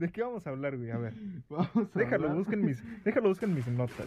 [0.00, 0.90] ¿De qué vamos a hablar, güey?
[0.90, 1.12] A ver.
[1.50, 4.06] Vamos a Déjalo, hablar- busquen mis, déjalo, busquen mis notas.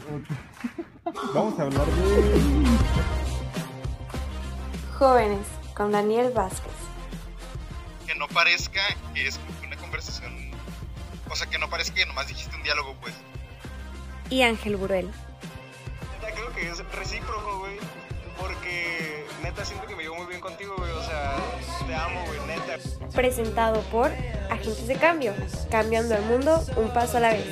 [1.35, 2.41] Vamos a hablar de...
[4.97, 5.45] Jóvenes
[5.75, 6.71] con Daniel Vázquez.
[8.07, 8.81] que no parezca
[9.13, 10.33] que es una conversación.
[11.29, 13.13] O sea, que no parezca que nomás dijiste un diálogo, pues.
[14.29, 15.07] Y Ángel Buruel.
[15.07, 17.77] Neta, creo que es recíproco, güey.
[18.39, 20.91] Porque neta siento que me llevo muy bien contigo, güey.
[20.91, 21.35] O sea,
[21.87, 22.77] te amo, güey, neta.
[23.15, 24.09] Presentado por
[24.53, 25.33] Agentes de Cambio.
[25.71, 27.43] Cambiando el mundo un paso a la vez.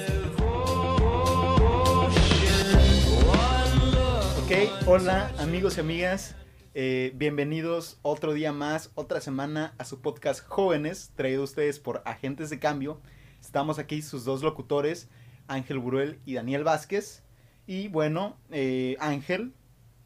[4.44, 6.36] Ok, hola amigos y amigas.
[6.76, 12.04] Eh, bienvenidos otro día más, otra semana a su podcast Jóvenes, traído a ustedes por
[12.06, 13.02] Agentes de Cambio.
[13.42, 15.10] Estamos aquí sus dos locutores,
[15.48, 17.24] Ángel Buruel y Daniel Vázquez.
[17.66, 19.54] Y bueno, eh, Ángel,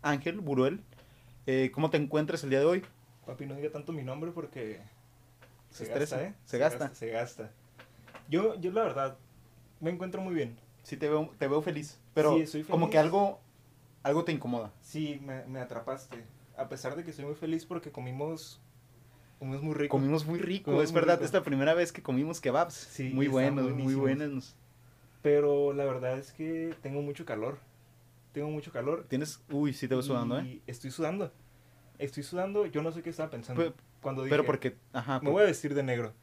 [0.01, 0.79] Ángel Buruel,
[1.45, 2.85] eh, ¿cómo te encuentras el día de hoy?
[3.25, 4.79] Papi, no diga tanto mi nombre porque
[5.77, 6.35] Se estresa, ¿eh?
[6.45, 6.93] se gasta.
[6.95, 7.51] Se gasta.
[8.29, 9.17] Yo, yo la verdad,
[9.79, 10.57] me encuentro muy bien.
[10.83, 13.39] Sí, te veo, te veo feliz, pero Sí, soy como que algo,
[14.03, 14.71] algo te incomoda.
[14.81, 16.23] Sí, me, me atrapaste.
[16.57, 18.61] A pesar de que estoy muy feliz porque comimos,
[19.39, 19.97] comimos muy rico.
[19.97, 21.25] Comimos muy rico, Comimos es muy verdad, rico.
[21.25, 22.73] es la primera vez que comimos kebabs.
[22.73, 24.55] Sí, muy buenos, muy buenos.
[25.21, 27.57] Pero la verdad es que tengo mucho calor.
[28.31, 29.05] Tengo mucho calor.
[29.07, 30.61] Tienes, uy, sí te veo sudando, ¿eh?
[30.67, 31.31] Estoy sudando.
[31.97, 32.65] Estoy sudando.
[32.65, 33.63] Yo no sé qué estaba pensando.
[33.73, 36.13] Pe- cuando dije, Pero porque, ajá, me voy a vestir de negro.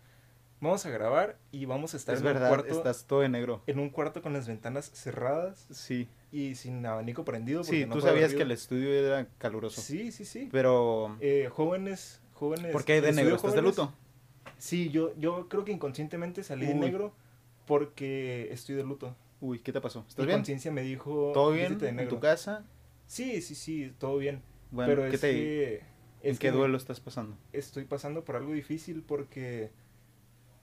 [0.60, 2.72] Vamos a grabar y vamos a estar es en un verdad, cuarto.
[2.76, 3.60] estás todo de negro.
[3.66, 7.64] En un cuarto con las ventanas cerradas Sí, y sin abanico prendido.
[7.64, 9.80] sí, no tú sabías que el estudio era caluroso.
[9.80, 10.48] Sí, sí, sí.
[10.52, 12.70] Pero, Eh, jóvenes, jóvenes.
[12.70, 13.34] ¿por qué de negro?
[13.34, 13.92] ¿Estás de luto?
[14.58, 17.12] Sí, yo, yo creo que inconscientemente salí de negro
[17.66, 19.16] porque estoy de luto.
[19.40, 20.04] Uy, ¿qué te pasó?
[20.08, 20.38] ¿Estás Mi bien?
[20.38, 21.32] conciencia me dijo.
[21.34, 21.70] ¿Todo bien?
[21.70, 22.14] "Vístete de ¿En negro".
[22.14, 22.64] tu casa?
[23.08, 24.40] Sí, sí, sí, todo bien.
[24.70, 25.91] Bueno, pero ¿qué es te, que.
[26.22, 27.36] ¿En es qué que duelo estás pasando?
[27.52, 29.70] Estoy pasando por algo difícil porque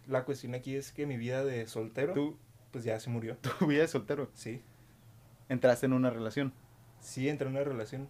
[0.08, 2.38] la cuestión aquí es que mi vida de soltero, Tú,
[2.72, 3.38] pues ya se murió.
[3.60, 4.62] tu vida de soltero, Sí.
[5.50, 6.54] entraste en una relación,
[7.02, 8.10] Sí, entré en una relación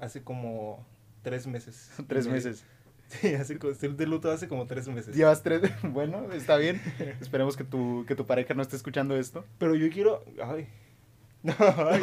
[0.00, 0.84] hace como
[1.22, 1.90] tres meses.
[2.08, 2.64] tres meses.
[3.06, 5.14] Sí, hace, estoy de luto hace como tres meses.
[5.14, 6.80] Llevas tres, bueno, está bien.
[7.20, 9.44] Esperemos que tu, que tu pareja no esté escuchando esto.
[9.58, 10.24] Pero yo quiero.
[10.42, 10.66] Ay.
[11.42, 12.00] No, ay.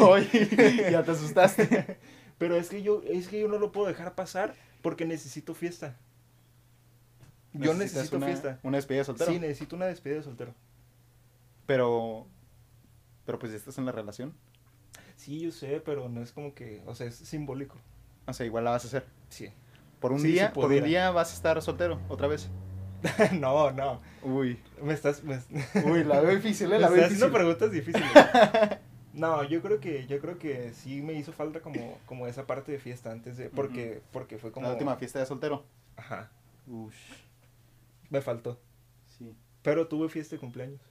[0.57, 1.97] Ay, ya te asustaste.
[2.41, 5.95] Pero es que yo, es que yo no lo puedo dejar pasar porque necesito fiesta.
[7.53, 8.59] Yo necesito una, fiesta.
[8.63, 9.31] Una despedida de soltero.
[9.31, 10.55] Sí, necesito una despedida de soltero.
[11.67, 12.25] Pero,
[13.27, 14.33] pero pues estás en la relación.
[15.17, 17.77] Sí, yo sé, pero no es como que, o sea, es simbólico.
[18.25, 19.05] O sea, igual la vas a hacer.
[19.29, 19.53] Sí.
[19.99, 22.49] Por un Sí, día, por un día vas a estar soltero, otra vez.
[23.39, 24.01] no, no.
[24.23, 24.59] Uy.
[24.81, 25.39] Me estás, me,
[25.85, 27.31] Uy, la veo difícil, eh, la veo haciendo difícil.
[27.31, 28.09] preguntas difíciles.
[29.13, 32.71] no, yo creo que, yo creo que sí me hizo falta como, como esa parte
[32.71, 34.65] de fiesta antes de, porque, porque fue como.
[34.67, 35.63] La última fiesta de soltero.
[35.95, 36.31] Ajá.
[36.67, 36.91] Uy.
[38.09, 38.59] Me faltó.
[39.17, 39.35] Sí.
[39.61, 40.81] Pero tuve fiesta de cumpleaños.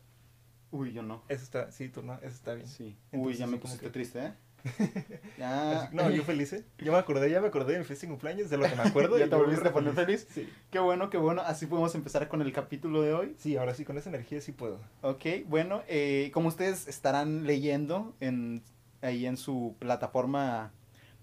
[0.70, 1.22] Uy, yo no.
[1.28, 2.68] Eso está, sí, tú no, eso está bien.
[2.68, 2.96] Sí.
[3.12, 4.32] Uy, ya me pusiste que- triste, ¿eh?
[5.42, 6.64] Así- No, yo feliz, ¿eh?
[6.78, 8.82] Yo me acordé, ya me acordé de mi fiesta de cumpleaños, de lo que me
[8.82, 9.18] acuerdo.
[9.18, 10.26] ¿Ya te volviste a poner feliz?
[10.32, 10.48] Sí.
[10.70, 11.42] Qué bueno, qué bueno.
[11.42, 13.34] Así podemos empezar con el capítulo de hoy.
[13.38, 14.78] Sí, ahora sí, con esa energía sí puedo.
[15.02, 18.62] Ok, bueno, eh, como ustedes estarán leyendo en,
[19.02, 20.72] ahí en su plataforma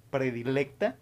[0.10, 0.96] predilecta,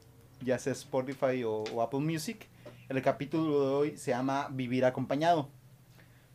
[0.43, 2.47] ya sea Spotify o, o Apple Music,
[2.89, 5.49] el capítulo de hoy se llama Vivir acompañado.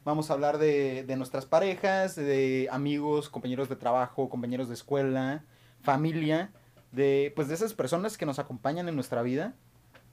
[0.05, 5.45] Vamos a hablar de, de nuestras parejas, de amigos, compañeros de trabajo, compañeros de escuela,
[5.83, 6.53] familia,
[6.93, 9.55] de pues de esas personas que nos acompañan en nuestra vida,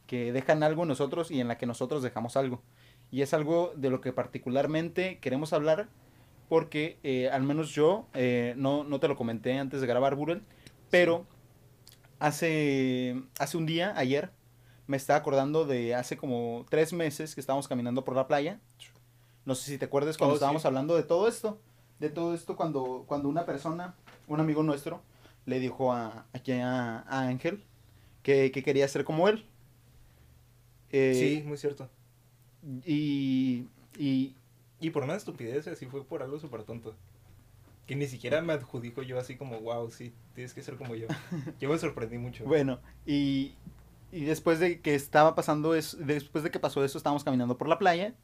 [0.06, 2.62] que dejan algo en nosotros y en la que nosotros dejamos algo.
[3.12, 5.88] Y es algo de lo que particularmente queremos hablar
[6.50, 10.44] porque eh, al menos yo, eh, no, no te lo comenté antes de grabar, Burel,
[10.90, 11.26] pero
[12.20, 14.32] hace, hace un día, ayer,
[14.88, 18.60] me estaba acordando de hace como tres meses que estábamos caminando por la playa.
[19.46, 20.40] No sé si te acuerdas cuando Oh, sí.
[20.40, 21.60] estábamos hablando de todo esto.
[22.00, 23.96] De todo esto cuando, cuando una persona,
[24.28, 25.02] un amigo nuestro,
[25.48, 27.64] le dijo a, aquí a, a Ángel
[28.24, 29.46] que, que quería ser como él.
[30.92, 31.90] Eh, sí, muy cierto.
[32.86, 34.36] Y, y
[34.80, 36.96] Y por una estupidez, así fue por algo súper tonto.
[37.88, 41.08] Que ni siquiera me adjudico yo así como, wow, sí, tienes que ser como yo.
[41.60, 42.46] Yo me sorprendí mucho.
[42.46, 43.60] Bueno, y,
[44.12, 47.70] y después de que estaba pasando eso, después de que pasó eso, estábamos caminando por
[47.70, 48.16] la playa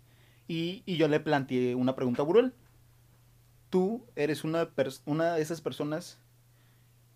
[0.47, 2.53] y, y yo le planteé una pregunta a Buruel.
[3.69, 4.69] ¿Tú eres una,
[5.05, 6.19] una de esas personas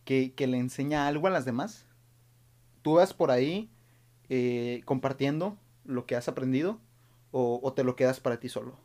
[0.07, 1.85] que, que le enseña algo a las demás?
[2.81, 3.69] ¿Tú vas por ahí
[4.29, 6.79] eh, compartiendo lo que has aprendido
[7.31, 8.77] o, o te lo quedas para ti solo?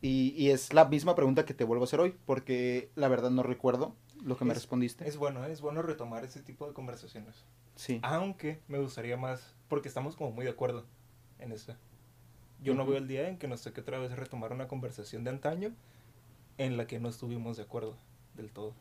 [0.00, 3.30] Y, y es la misma pregunta que te vuelvo a hacer hoy, porque la verdad
[3.30, 3.94] no recuerdo
[4.24, 5.08] lo que me Es- respondiste.
[5.08, 7.44] Es bueno, es bueno retomar ese tipo de conversaciones.
[7.76, 8.00] Sí.
[8.02, 10.84] Aunque me gustaría más, porque estamos como muy de acuerdo
[11.38, 11.74] en eso.
[12.62, 15.30] Yo no veo el día en que nos toque otra vez retomar una conversación de
[15.30, 15.74] antaño
[16.58, 17.96] en la que no estuvimos de acuerdo
[18.36, 18.74] del todo.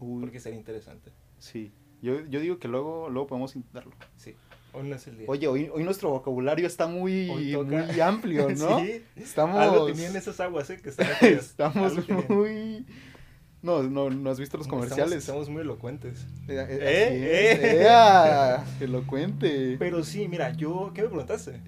[0.00, 1.10] Uy, Porque sería interesante.
[1.38, 1.72] sí.
[2.00, 3.92] Yo, yo digo que luego, luego podemos intentarlo.
[4.16, 4.36] Sí,
[4.72, 5.26] hoy no es el día.
[5.28, 8.78] Oye, hoy, hoy nuestro vocabulario está muy, muy amplio, ¿no?
[8.78, 9.60] Sí, Estamos...
[9.60, 10.80] algo tenían esas aguas, ¿eh?
[10.80, 11.26] Que están aquí.
[11.26, 12.86] Estamos muy...
[13.60, 15.18] No, no, no has visto los comerciales.
[15.18, 16.24] Estamos, muy elocuentes.
[16.46, 17.52] Eh, eh, ¿Eh?
[17.52, 17.58] es.
[17.58, 17.82] ¿Eh?
[17.82, 18.64] ¡Ea!
[18.78, 19.74] Que lo cuente.
[19.80, 21.60] Pero sí, mira, yo, ¿qué me preguntaste?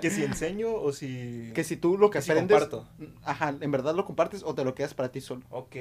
[0.00, 1.50] que si enseño o si...
[1.54, 2.58] Que si tú lo que que si aprendes...
[2.58, 2.88] comparto.
[3.22, 5.42] Ajá, ¿en verdad lo compartes o te lo quedas para ti solo?
[5.50, 5.76] Ok,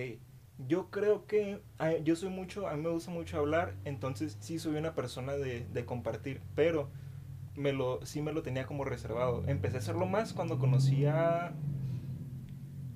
[0.68, 4.58] yo creo que ah, yo soy mucho, a mí me gusta mucho hablar, entonces sí
[4.60, 6.90] soy una persona de, de compartir, pero
[7.56, 9.44] me lo, sí me lo tenía como reservado.
[9.48, 11.54] Empecé a hacerlo más cuando conocí a,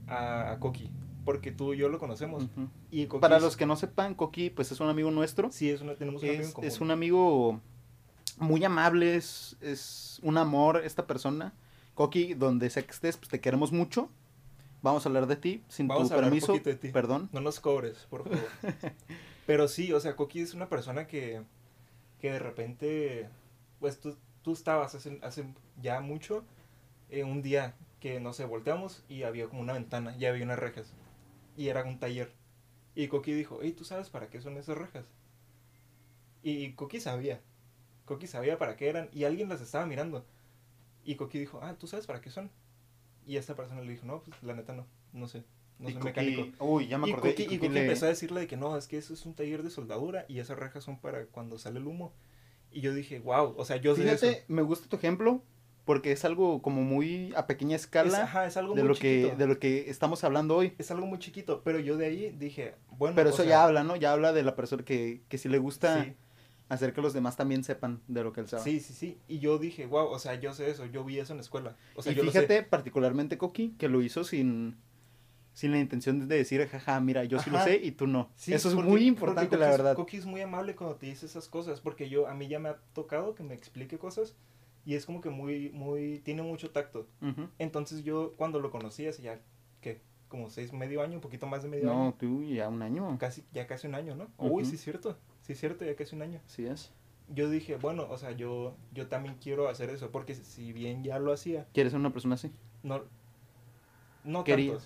[0.08, 0.90] a, a Coqui,
[1.26, 2.48] porque tú y yo lo conocemos.
[2.92, 5.52] Y Coqui Para es- los que no sepan, Coqui pues es un amigo nuestro.
[5.52, 6.68] Sí, es una, tenemos un amigo en Es, común.
[6.68, 7.62] es un amigo
[8.38, 11.54] muy amable, es, es un amor esta persona.
[11.94, 14.10] Coqui, donde sea que estés, pues te queremos mucho.
[14.82, 16.54] Vamos a hablar de ti, sin Vamos tu a permiso.
[16.54, 16.90] de ti.
[16.90, 17.30] Perdón.
[17.34, 18.40] No nos cobres, por favor.
[19.46, 21.42] Pero sí, o sea, Coqui es una persona que,
[22.20, 23.30] que de repente,
[23.80, 25.46] pues tú, tú estabas hace, hace
[25.82, 26.44] ya mucho,
[27.10, 30.60] eh, un día que, no sé, volteamos y había como una ventana, y había unas
[30.60, 30.94] rejas,
[31.58, 32.32] y era un taller.
[32.96, 35.06] Y Coqui dijo, hey, ¿tú sabes para qué son esas rejas?
[36.42, 37.42] Y Coqui sabía,
[38.06, 40.26] Coqui sabía para qué eran, y alguien las estaba mirando.
[41.04, 42.50] Y Coqui dijo, ah, ¿tú sabes para qué son?
[43.26, 45.44] Y esta persona le dijo, no, pues la neta no, no sé,
[45.80, 46.66] no Y soy mecánico.
[46.66, 47.36] Uy, ya me Y acordé.
[47.38, 49.70] Y le- empezó a decirle de que no, es que eso es un taller de
[49.70, 52.12] soldadura y esas rejas son para cuando sale el humo.
[52.72, 54.44] Y yo dije, wow, o sea, yo sé Fíjate, eso.
[54.48, 55.42] me gusta tu ejemplo
[55.86, 58.96] porque es algo como muy a pequeña escala Es, ajá, es algo de muy lo
[58.96, 60.74] que de lo que estamos hablando hoy.
[60.78, 63.84] Es algo muy chiquito, pero yo de ahí dije, bueno, Pero eso sea, ya habla,
[63.84, 63.96] ¿no?
[63.96, 66.14] Ya habla de la persona que, que sí le gusta Sí,
[66.70, 68.64] hacer que los demás también sepan de lo que él sabe.
[68.64, 69.18] sí, sí, sí.
[69.28, 71.76] Y yo dije, wow, o sea, yo sé eso, yo vi eso en la escuela.
[71.96, 72.42] O sea, y yo lo sé.
[72.42, 74.78] fíjate, particularmente Coqui, que lo hizo sin,
[75.54, 78.30] sin la intención de decir, jaja, mira, yo sí lo sé y tú no.
[78.36, 79.96] Sí, Eso es porque- muy importante, la verdad.
[79.96, 82.70] Coqui es muy amable cuando te dice esas cosas, porque yo, a mí ya me
[82.70, 84.36] ha tocado que me explique cosas
[84.86, 87.08] y es como que muy, muy, tiene mucho tacto.
[87.22, 87.50] Ujú.
[87.58, 89.42] Entonces yo cuando lo conocí hace ya,
[89.82, 90.02] ¿qué?
[90.28, 92.04] Como seis, medio año, un poquito más de medio año.
[92.06, 93.18] No, tú ya un año.
[93.20, 94.28] Casi, ya casi un año, ¿no?
[94.38, 94.66] Uy, Ujú.
[94.70, 95.18] sí es cierto,
[95.50, 96.40] sí es cierto, ya casi un año.
[96.46, 96.92] Así es.
[97.34, 101.18] Yo dije, bueno, o sea, yo, yo también quiero hacer eso, porque si bien ya
[101.18, 102.52] lo hacía, ¿Quieres ser una persona así?
[102.84, 103.02] no,
[104.24, 104.74] no Quería.
[104.74, 104.86] tanto,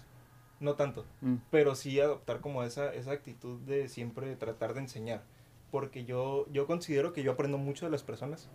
[0.62, 1.36] no tanto, Mm.
[1.52, 5.22] pero sí adoptar como esa, esa actitud de siempre tratar de enseñar,
[5.70, 8.48] porque yo, yo considero que yo aprendo mucho de las personas,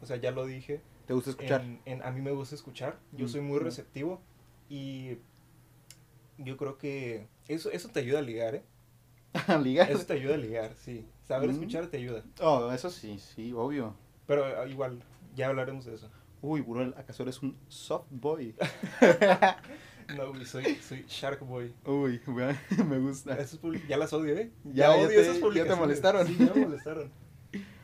[0.00, 1.60] o sea, ya lo dije, ¿Te gusta escuchar?
[1.62, 3.62] en- en- a mí me gusta escuchar, yo Mm, soy muy mm.
[3.64, 4.20] receptivo
[4.68, 5.16] y
[6.38, 8.62] yo creo que eso, eso te ayuda a ligar, ¿eh?
[9.62, 9.90] Ligar.
[9.90, 11.04] Eso te ayuda a ligar, sí.
[11.28, 11.52] Saber Mm.
[11.52, 12.22] escuchar te ayuda.
[12.40, 13.94] Oh, eso sí, sí, obvio.
[14.26, 15.02] Pero ah, igual,
[15.36, 16.10] ya hablaremos de eso.
[16.40, 18.54] Uy, Burel, ¿acaso eres un soft boy?
[20.16, 21.74] No, güey, soy, soy Shark Boy.
[21.84, 22.56] Uy, güey,
[22.88, 23.36] me gusta.
[23.86, 24.50] Ya las odio, ¿eh?
[24.64, 25.78] Ya- ya odio te- esas ya te publicaciones.
[25.78, 26.26] molestaron.
[26.26, 27.12] Sí, ya me molestaron.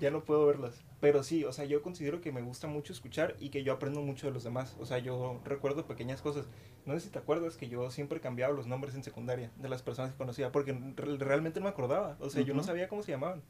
[0.01, 0.75] Ya no puedo verlas.
[1.05, 4.01] Pero sí, o sea, yo considero que me gusta mucho escuchar y que yo aprendo
[4.01, 4.75] mucho de los demás.
[4.81, 6.47] O sea, yo recuerdo pequeñas cosas.
[6.87, 9.83] No sé si te acuerdas que yo siempre cambiaba los nombres en secundaria de las
[9.83, 12.17] personas que conocía porque re- realmente no me acordaba.
[12.21, 13.43] O sea, yo no sabía cómo se llamaban.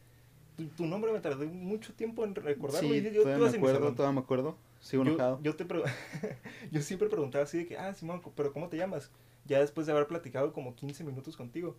[0.57, 2.89] Tu, tu nombre me tardé mucho tiempo en recordarlo.
[2.89, 4.57] Sí, y yo, todavía me acuerdo, todavía me acuerdo.
[4.81, 5.41] Sigo Yo, enojado.
[5.41, 5.65] yo te
[6.73, 9.13] yo siempre preguntaba así de que, ah, Simón, pero ¿cómo te llamas?
[9.47, 11.77] Ya después de haber platicado como 15 minutos contigo.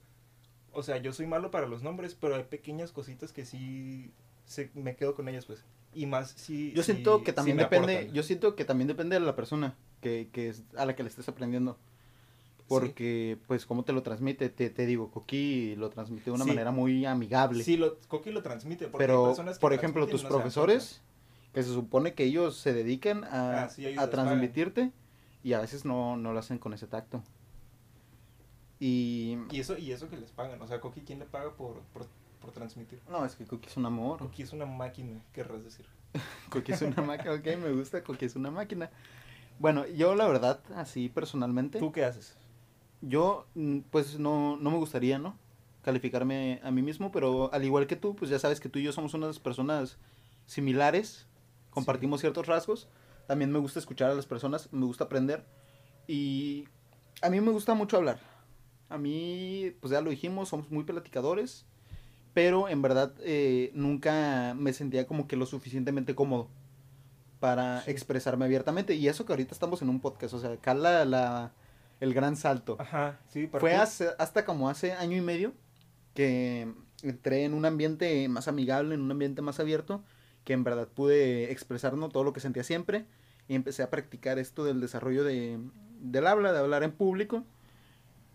[0.72, 4.14] O sea, yo soy malo para los nombres, pero hay pequeñas cositas que sí
[4.46, 5.64] se, me quedo con ellas, pues.
[5.94, 6.72] Y más si...
[6.74, 8.14] Yo si- siento que también depende, aportan.
[8.14, 11.10] yo siento que también depende de la persona que, que es a la que le
[11.10, 11.78] estés aprendiendo.
[12.68, 16.50] Porque, pues, cómo te lo transmite, te, te digo, Coqui lo transmite de una Sí.
[16.50, 17.64] manera muy amigable.
[17.64, 18.88] Sí, lo, Coqui lo transmite.
[18.88, 21.02] porque hay Pero, personas que por ejemplo, tus no profesores,
[21.54, 24.10] que se supone que ellos se dedican a, Ah, sí, a pagan.
[24.10, 24.92] transmitirte,
[25.44, 27.22] y a veces no, no lo hacen con ese tacto.
[28.80, 29.38] Y...
[29.52, 30.60] Y eso, y eso que les pagan.
[30.62, 32.08] O sea, Coqui, ¿quién le paga por, por,
[32.46, 33.02] por transmitir?
[33.10, 34.20] No, es que Coqui es un amor.
[34.20, 35.88] Coqui es una máquina, querrás decir.
[36.52, 38.92] Coqui es una máquina, ok, me gusta, Coqui es una máquina.
[39.58, 42.38] Bueno, yo la verdad, así personalmente, ¿Tú qué haces?
[43.02, 45.38] yo mm, pues no, no me gustaría, ¿no?
[45.82, 48.84] Calificarme a mí mismo, pero al igual que tú, pues ya sabes que tú y
[48.84, 49.98] yo somos unas personas
[50.46, 51.26] similares,
[51.72, 52.88] compartimos ciertos rasgos.
[53.28, 55.46] También me gusta escuchar a las personas, me gusta aprender
[56.08, 56.68] y
[57.24, 58.20] a mí me gusta mucho hablar.
[58.90, 61.66] A mí, pues ya lo dijimos, somos muy platicadores,
[62.36, 66.50] pero en verdad eh, nunca me sentía como que lo suficientemente cómodo
[67.40, 67.92] para Sí.
[67.92, 68.94] expresarme abiertamente.
[68.94, 71.54] Y eso que ahorita estamos en un podcast, o sea, acá la, la-
[72.02, 72.76] el gran salto.
[72.80, 75.54] Ajá, sí, para Fue hace- hasta como hace año y medio
[76.14, 76.72] que
[77.04, 80.04] entré en un ambiente más amigable, en un ambiente más abierto,
[80.44, 82.10] que en verdad pude expresar ¿no?
[82.10, 83.06] todo lo que sentía siempre
[83.48, 85.58] y empecé a practicar esto del desarrollo de,
[86.02, 87.44] del habla, de hablar en público.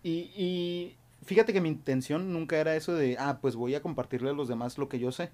[0.03, 4.29] Y, y fíjate que mi intención nunca era eso de, ah, pues voy a compartirle
[4.29, 5.31] a los demás lo que yo sé.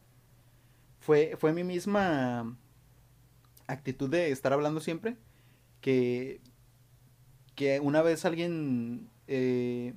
[1.00, 2.58] Fue, fue mi misma
[3.67, 5.17] actitud de estar hablando siempre,
[5.82, 6.41] que,
[7.56, 9.94] que una vez alguien, eh,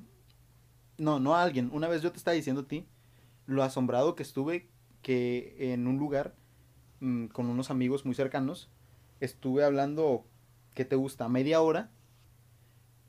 [0.99, 2.87] no, no alguien, una vez yo te estaba diciendo a ti,
[3.47, 4.69] lo asombrado que estuve
[5.03, 6.35] que en un lugar
[7.01, 8.71] mm, con unos amigos muy cercanos,
[9.21, 10.27] estuve hablando,
[10.75, 11.29] ¿qué te gusta?
[11.29, 11.91] Media hora.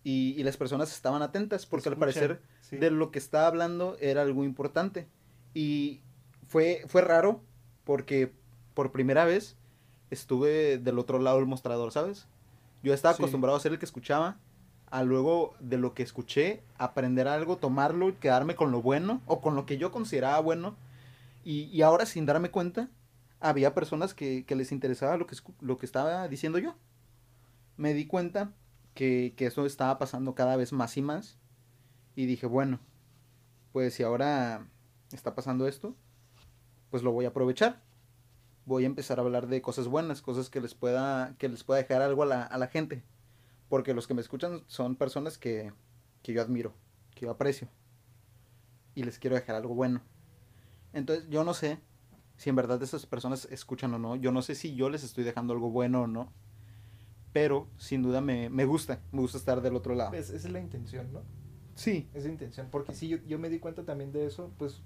[0.04, 2.42] Y, y las personas estaban atentas porque al parecer
[2.72, 2.78] sí.
[2.78, 5.08] de lo que estaba hablando era algo importante.
[5.54, 6.02] Y
[6.48, 7.42] fue, fue raro
[7.84, 8.32] porque
[8.74, 9.56] por primera vez
[10.10, 12.28] estuve del otro lado del mostrador, ¿sabes?
[12.84, 13.22] Yo estaba Sí.
[13.22, 14.38] acostumbrado a ser el que escuchaba,
[14.90, 19.40] a luego de lo que escuché, aprender algo, tomarlo y quedarme con lo bueno o
[19.40, 20.76] con lo que yo consideraba bueno.
[21.46, 22.90] Y, y ahora sin darme cuenta,
[23.40, 26.76] había personas que, que les interesaba lo que, lo que estaba diciendo yo.
[27.78, 28.52] Me di cuenta
[28.94, 31.38] que, que eso estaba pasando cada vez más y más.
[32.16, 32.80] Y dije, bueno,
[33.72, 34.68] pues si ahora
[35.12, 35.96] está pasando esto,
[36.90, 37.82] pues lo voy a aprovechar.
[38.66, 41.80] Voy a empezar a hablar de cosas buenas, cosas que les pueda, que les pueda
[41.82, 43.04] dejar algo a la, a la gente.
[43.70, 45.72] Porque los que me escuchan son personas que,
[46.22, 46.74] que yo admiro,
[47.16, 47.70] que yo aprecio.
[48.94, 50.02] Y les quiero dejar algo bueno.
[50.94, 51.80] Entonces yo no sé
[52.36, 54.16] si en verdad esas personas escuchan o no.
[54.18, 56.32] Yo no sé si yo les estoy dejando algo bueno o no.
[57.34, 60.14] Pero sin duda me, me gusta, me gusta estar del otro lado.
[60.14, 61.22] Es- esa es la intención, ¿no?
[61.76, 62.68] Sí, Es la intención.
[62.72, 64.82] Porque sí, yo, yo me di cuenta también de eso, pues,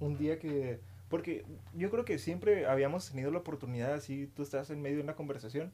[0.00, 0.80] un día que...
[1.08, 1.44] Porque
[1.74, 5.14] yo creo que siempre habíamos tenido la oportunidad, así, tú estás en medio de una
[5.14, 5.72] conversación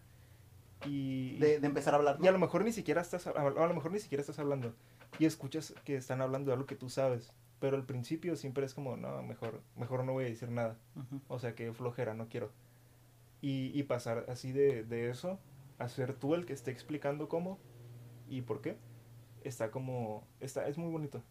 [0.87, 1.39] y...
[1.39, 2.19] de, de empezar a hablar.
[2.19, 2.25] ¿no?
[2.25, 4.75] Y a lo mejor ni siquiera estás, a a lo mejor ni siquiera estás hablando
[5.19, 8.75] y escuchas que están hablando de algo que tú sabes, pero al principio siempre es
[8.75, 10.77] como, no, mejor, mejor no voy a decir nada.
[11.29, 12.51] O sea, que flojera, no quiero.
[13.41, 15.39] Y, y pasar así de, de eso
[15.79, 17.59] a ser tú el que esté explicando cómo
[18.29, 18.77] y por qué,
[19.44, 21.22] está como, está, es muy bonito.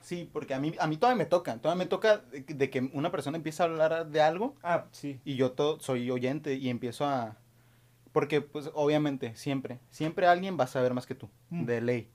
[0.00, 1.56] Sí, porque a mí, a mí todavía me toca.
[1.58, 5.20] Todavía me toca de, de que una persona empieza a hablar de algo Ah, sí.
[5.24, 7.36] y yo todo, soy oyente y empiezo a...
[8.12, 11.64] Porque, pues, obviamente, siempre, siempre alguien va a saber más que tú, Mm.
[11.66, 12.10] de ley.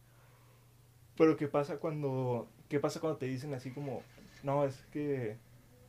[1.15, 4.01] Pero ¿qué pasa cuando, qué pasa cuando te dicen así como,
[4.43, 5.37] no, es que,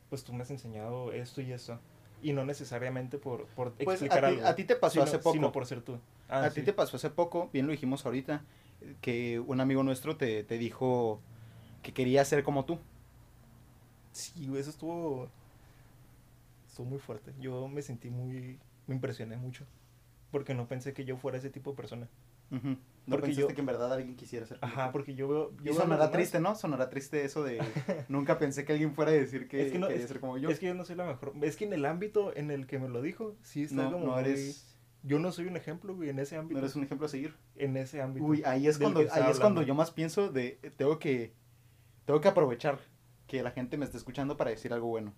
[0.09, 1.79] pues tú me has enseñado esto y eso?
[2.21, 4.47] Y no necesariamente por, por Pues, explicar a ti- algo.
[4.47, 5.33] a ti te pasó sino- hace poco.
[5.33, 5.99] Sino por ser tú.
[6.27, 6.61] Ah, a sí.
[6.61, 8.41] ti te pasó hace poco, bien lo dijimos ahorita,
[9.01, 11.19] que un amigo nuestro te, te dijo
[11.83, 12.79] que quería ser como tú.
[14.11, 15.29] Sí, güey, eso estuvo,
[16.67, 17.33] estuvo muy fuerte.
[17.39, 19.65] Yo me sentí muy, me impresioné mucho.
[20.31, 22.07] Porque no pensé que yo fuera ese tipo de persona.
[22.51, 22.59] No
[23.07, 25.51] Porque pensaste yo- que en verdad alguien quisiera ser Ajá, porque yo veo...
[25.63, 26.55] Yo Y sonará triste, ¿no?
[26.55, 27.59] Sonará triste eso de...
[28.09, 30.37] Nunca pensé que alguien fuera a decir que, Es que no, quería es, ser como
[30.37, 30.49] yo.
[30.49, 31.33] es que yo no soy la mejor.
[31.41, 34.05] Es que en el ámbito en el que me lo dijo, sí está no, como
[34.05, 34.68] no muy- eres,
[35.03, 36.59] Yo no soy un ejemplo, güey, en ese ámbito.
[36.59, 37.35] no eres un ejemplo a seguir.
[37.55, 38.25] En ese ámbito.
[38.25, 41.33] Uy, ahí es cuando, ahí es cuando yo más pienso de eh, tengo que
[42.05, 42.79] tengo que aprovechar
[43.27, 45.13] que la gente me esté escuchando para decir algo bueno.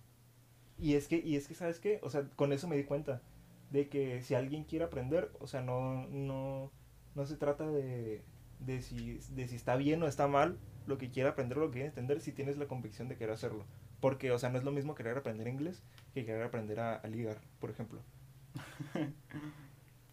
[0.78, 2.00] Y es que, y es que, ¿sabes qué?
[2.02, 3.22] O sea, con eso me di cuenta
[3.70, 6.70] de que si alguien quiere aprender, o sea, no, no,
[7.14, 8.22] no se trata de,
[8.58, 11.66] de, si, de si está bien o está mal lo que quiere aprender o lo
[11.68, 13.64] que quiere entender, si tienes la convicción de querer hacerlo.
[14.00, 17.06] Porque, o sea, no es lo mismo querer aprender inglés que querer aprender a, a
[17.08, 18.02] ligar, por ejemplo.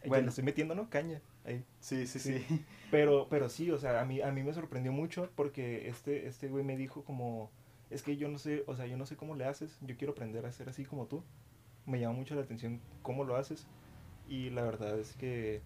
[0.09, 0.89] Bueno, le estoy metiendo, ¿no?
[0.89, 1.21] Caña.
[1.45, 1.63] Ahí.
[1.79, 2.39] Sí, sí, Sí.
[2.47, 2.65] sí.
[2.91, 6.47] Pero, pero sí, o sea, a mí, a mí me sorprendió mucho porque este, este
[6.49, 7.51] güey me dijo como,
[7.89, 10.13] es que yo no sé, o sea, yo no sé cómo le haces, yo quiero
[10.13, 11.23] aprender a ser así como tú.
[11.85, 13.65] Me llama mucho la atención cómo lo haces
[14.27, 15.61] y la verdad es que,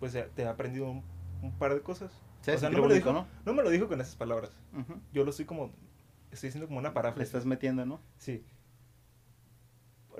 [0.00, 1.02] pues, te he aprendido un,
[1.42, 2.12] un par de cosas.
[2.40, 4.50] O sea, no me, lo bonito, dijo, no me lo dijo con esas palabras,
[5.12, 5.70] yo lo estoy como,
[6.30, 7.28] estoy haciendo como una Le paráfrasis.
[7.28, 8.00] estás metiendo, ¿no?
[8.18, 8.44] Sí.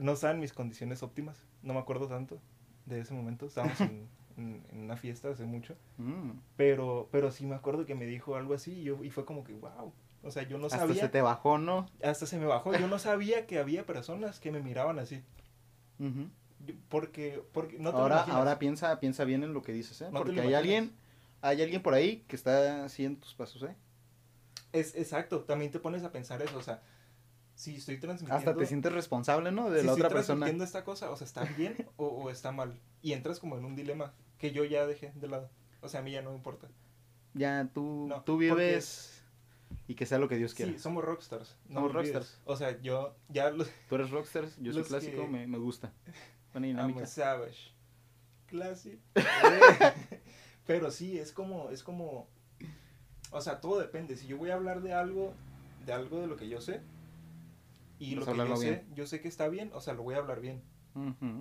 [0.00, 2.40] No estaban mis condiciones óptimas, no me acuerdo tanto
[2.86, 5.76] de ese momento, estábamos en, en- en una fiesta hace mucho.
[5.98, 6.30] Mm.
[6.56, 9.44] Pero, pero sí me acuerdo que me dijo algo así y, yo, y fue como
[9.44, 9.92] que, wow.
[10.22, 11.02] O sea, yo no Hasta sabía.
[11.02, 11.86] se te bajó, ¿no?
[12.02, 12.72] Hasta se me bajó.
[12.74, 15.22] Yo no sabía que había personas que me miraban así.
[16.88, 18.38] Porque, porque no te ahora, imaginas.
[18.38, 20.08] ahora piensa, piensa bien en lo que dices, ¿eh?
[20.10, 20.92] No Porque hay alguien,
[21.42, 23.76] hay alguien por ahí que está siguiendo tus pasos, ¿eh?
[24.72, 25.40] Es exacto.
[25.40, 26.56] También te pones a pensar eso.
[26.56, 26.82] O sea,
[27.54, 28.36] si estoy transmitiendo.
[28.36, 29.70] Hasta te sientes responsable, ¿no?
[29.70, 30.38] De si la estoy otra persona.
[30.46, 32.78] transmitiendo esta cosa, o sea, ¿está bien o, o está mal?
[33.02, 35.50] Y entras como en un dilema que yo ya dejé de lado.
[35.80, 36.68] O sea, a mí ya no me importa.
[37.34, 39.22] Ya, tú, No, tú vives
[39.88, 40.72] y que sea lo que Dios quiera.
[40.72, 41.56] Sí, somos rockstars.
[41.68, 42.40] No Somos rockstars.
[42.44, 43.52] O sea, yo ya
[43.88, 45.92] Tú eres rockstar, yo soy clásico, que- me, me gusta.
[46.52, 47.02] Buena I'm dinámica.
[47.04, 47.72] a savage.
[48.46, 49.00] Classy.
[50.66, 52.28] Pero sí, es como, es como,
[53.30, 54.16] o sea, todo depende.
[54.16, 55.34] Si yo voy a hablar de algo,
[55.84, 56.80] de algo de lo que yo sé,
[57.98, 58.94] y lo que yo sé, bien.
[58.94, 60.62] yo sé que está bien, o sea, lo voy a hablar bien.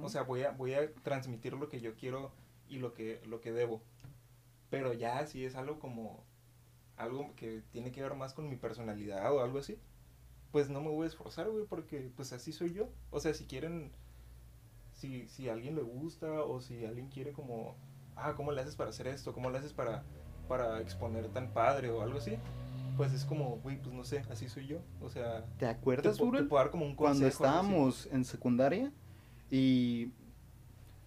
[0.02, 2.32] O sea, voy a, voy a transmitir lo que yo quiero
[2.68, 3.84] y lo que, lo que debo.
[4.72, 6.26] Pero ya si es algo como
[6.98, 9.80] algo que tiene que ver más con mi personalidad o algo así,
[10.52, 12.90] pues no me voy a esforzar, güey, porque pues así soy yo.
[13.12, 13.92] O sea, si quieren,
[14.94, 17.76] si, si a alguien le gusta o si alguien quiere como,
[18.16, 19.34] ah, ¿cómo le haces para hacer esto?
[19.34, 20.04] ¿Cómo le haces para,
[20.48, 22.38] para exponer tan padre o algo así?
[22.98, 24.80] Pues es como, güey, pues no sé, así soy yo.
[25.02, 26.48] O sea, ¿Te te, acuerdas, te Uriel?
[26.48, 28.92] puedo dar como un Cuando consejo, estábamos en secundaria
[29.50, 30.12] y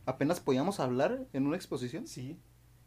[0.05, 2.07] apenas podíamos hablar en una exposición.
[2.07, 2.39] Sí,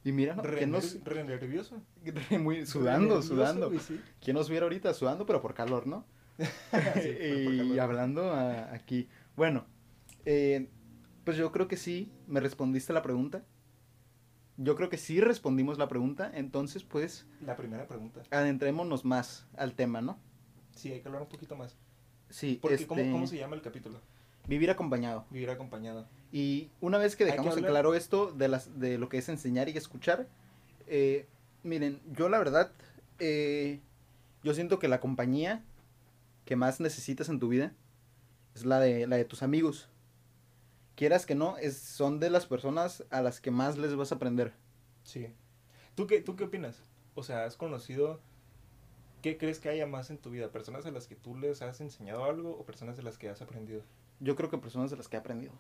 [0.04, 0.44] Y mira, ¿no?
[0.44, 1.82] re, ¿quién nos, re nervioso.
[2.40, 3.68] muy Re sudando, nervioso, sudando.
[3.68, 4.02] güey, sí.
[4.22, 6.06] ¿Quién nos viera ahorita sudando, pero por calor, no?
[7.02, 7.80] Sí, por y calor.
[7.80, 9.10] hablando a- aquí.
[9.36, 9.66] Bueno,
[10.26, 10.70] eh,
[11.24, 13.44] pues yo creo que sí, me respondiste la pregunta.
[14.62, 18.22] Yo creo que sí respondimos la pregunta, entonces pues La primera pregunta.
[18.30, 20.20] adentrémonos más al tema, ¿no?
[20.76, 21.78] Sí, hay que hablar un poquito más.
[22.30, 24.02] Sí, Porque, este, ¿cómo, ¿cómo se llama el capítulo?
[24.48, 25.26] vivir acompañado.
[25.30, 26.08] Vivir acompañado.
[26.32, 29.70] Y una vez que dejamos en claro esto de, las, de lo que es enseñar
[29.70, 30.28] y escuchar,
[30.88, 31.28] eh,
[31.64, 32.72] miren, yo la verdad,
[33.20, 33.80] eh,
[34.44, 35.64] yo siento que la compañía
[36.46, 37.74] que más necesitas en tu vida
[38.56, 39.89] es la de, la de tus amigos.
[41.00, 44.16] Quieras que no, es, son de las personas a las que más les vas a
[44.16, 44.52] aprender.
[45.04, 45.34] Sí.
[45.96, 46.82] ¿Tú qué, ¿Tú qué opinas?
[47.16, 48.20] O sea, ¿has conocido...
[49.22, 50.52] ¿Qué crees que haya más en tu vida?
[50.52, 53.42] ¿Personas a las que tú les has enseñado algo o personas de las que has
[53.42, 53.82] aprendido?
[54.20, 55.54] Yo creo que personas de las que he aprendido.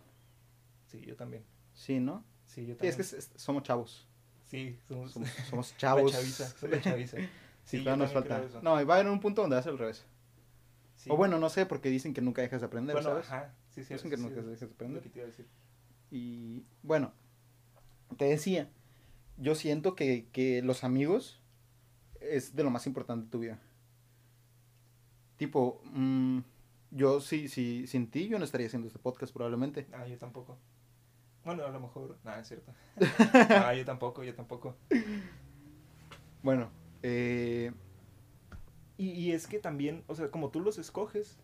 [0.88, 1.46] Sí, yo también.
[1.74, 2.26] Sí, ¿no?
[2.46, 2.90] Sí, yo Sí, también.
[2.90, 4.10] es que es- es- somos chavos.
[4.44, 6.12] Sí, somos, Somos, somos chavos.
[6.12, 6.68] la chaviza.
[6.68, 7.18] la chaviza.
[7.64, 8.44] Sí, todavía nos falta.
[8.62, 10.06] No, y va a haber un punto donde hace al revés.
[10.96, 11.10] Sí.
[11.10, 13.26] O bueno, no sé, porque dicen que nunca dejas de aprender, bueno, ¿sabes?
[13.28, 13.54] ajá.
[13.84, 14.98] Sí, sí, Dicen sí, que nunca sí, dejas de es aprender.
[14.98, 15.48] lo que te iba a decir.
[16.12, 17.14] Y bueno,
[18.18, 18.70] te decía,
[19.38, 21.40] yo siento que, que los amigos
[22.22, 23.60] es de lo más importante de tu vida.
[25.38, 26.40] Tipo, mm,
[26.92, 29.88] yo sí, sí, sin ti yo no estaría haciendo este podcast probablemente.
[29.94, 30.58] Ah, yo tampoco.
[31.46, 32.18] Bueno, a lo mejor...
[32.24, 32.74] Nada, es cierto.
[33.50, 34.76] Ah, yo tampoco, yo tampoco.
[36.44, 36.70] Bueno,
[37.04, 37.72] eh,
[38.98, 41.40] Y, y es que también, o sea, como tú los escoges,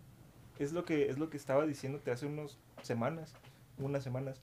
[0.59, 3.33] es lo que es lo que estaba diciéndote hace unas semanas,
[3.77, 4.41] unas semanas,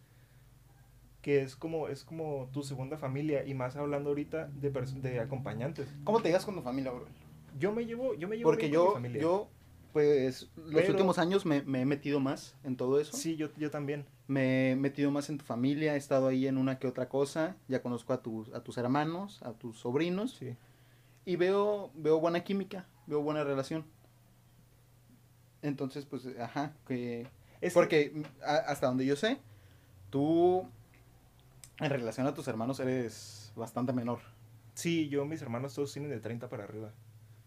[1.22, 5.88] que es como es como tu segunda familia y más hablando ahorita de de acompañantes.
[6.04, 7.06] ¿cómo te llevas con tu familia, bro?
[7.58, 9.22] Yo me llevo yo me llevo Porque bien con mi yo, familia.
[9.22, 9.48] yo,
[9.92, 13.16] pues, los Pero- últimos años me, me he metido más en todo eso.
[13.16, 14.04] sí, yo yo también.
[14.26, 17.56] Me he metido más en tu familia, he estado ahí en una que otra cosa,
[17.68, 20.32] ya conozco a tus, a tus hermanos, a tus sobrinos.
[20.38, 20.56] Sí.
[21.24, 23.84] y veo veo buena química, veo buena relación.
[25.62, 27.22] Entonces, pues, ajá, que
[27.60, 29.38] Es que- porque mm, a- hasta donde yo sé,
[30.10, 30.68] tú
[31.78, 34.20] en relación a tus hermanos eres bastante menor.
[34.74, 36.92] sí, yo mis hermanos todos tienen de 30 para arriba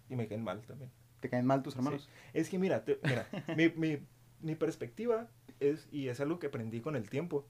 [0.09, 0.91] y me caen mal también.
[1.19, 2.07] Te caen mal tus hermanos.
[2.33, 3.97] Es que mira, te- mira, mi, mi,
[4.41, 5.27] mi perspectiva
[5.59, 7.45] es, y es algo que aprendí con el tiempo,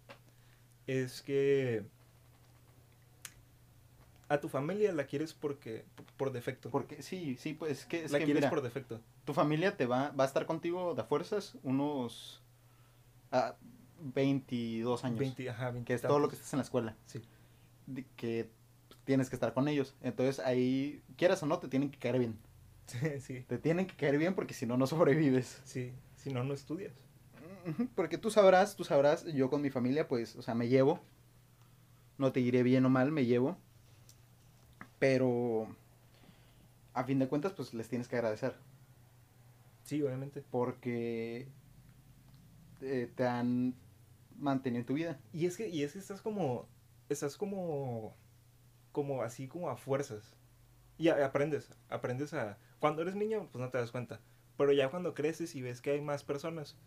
[0.87, 1.83] es que
[4.27, 5.85] a tu familia la quieres porque,
[6.17, 6.69] por defecto.
[6.71, 8.99] Porque sí, sí, pues es que es la que quieres mira, por defecto.
[9.25, 12.41] tu familia te va va a estar contigo de a fuerzas unos
[13.31, 13.55] ah,
[13.99, 16.95] 22 años, 20, ajá, 20 que es todo lo que estás en la escuela.
[17.05, 17.21] Sí.
[17.87, 18.49] de- que
[19.03, 19.95] tienes que estar con ellos.
[20.01, 22.37] Entonces ahí, quieras o no, te tienen que caer bien.
[22.87, 25.59] Sí, sí, Te tienen que caer bien porque si no, no sobrevives.
[25.65, 25.91] sí.
[26.17, 26.93] Si no, no estudias.
[27.95, 30.99] Porque tú sabrás, tú sabrás, yo con mi familia, pues, o sea, me llevo.
[32.19, 33.57] No te diré bien o mal, me llevo.
[35.07, 35.67] Pero,
[36.93, 38.55] a fin de cuentas, pues les tienes que agradecer.
[39.83, 40.43] Sí, obviamente.
[40.49, 41.47] Porque
[42.81, 43.75] eh, te han
[44.37, 45.19] mantenido en tu vida.
[45.31, 46.67] Y es que, y es que estás como,
[47.07, 48.15] estás como,
[48.91, 50.35] como así como a fuerzas.
[50.97, 54.19] Y a- aprendes, aprendes a, cuando eres niño, pues no te das cuenta.
[54.57, 56.77] Pero ya cuando creces y ves que hay más personas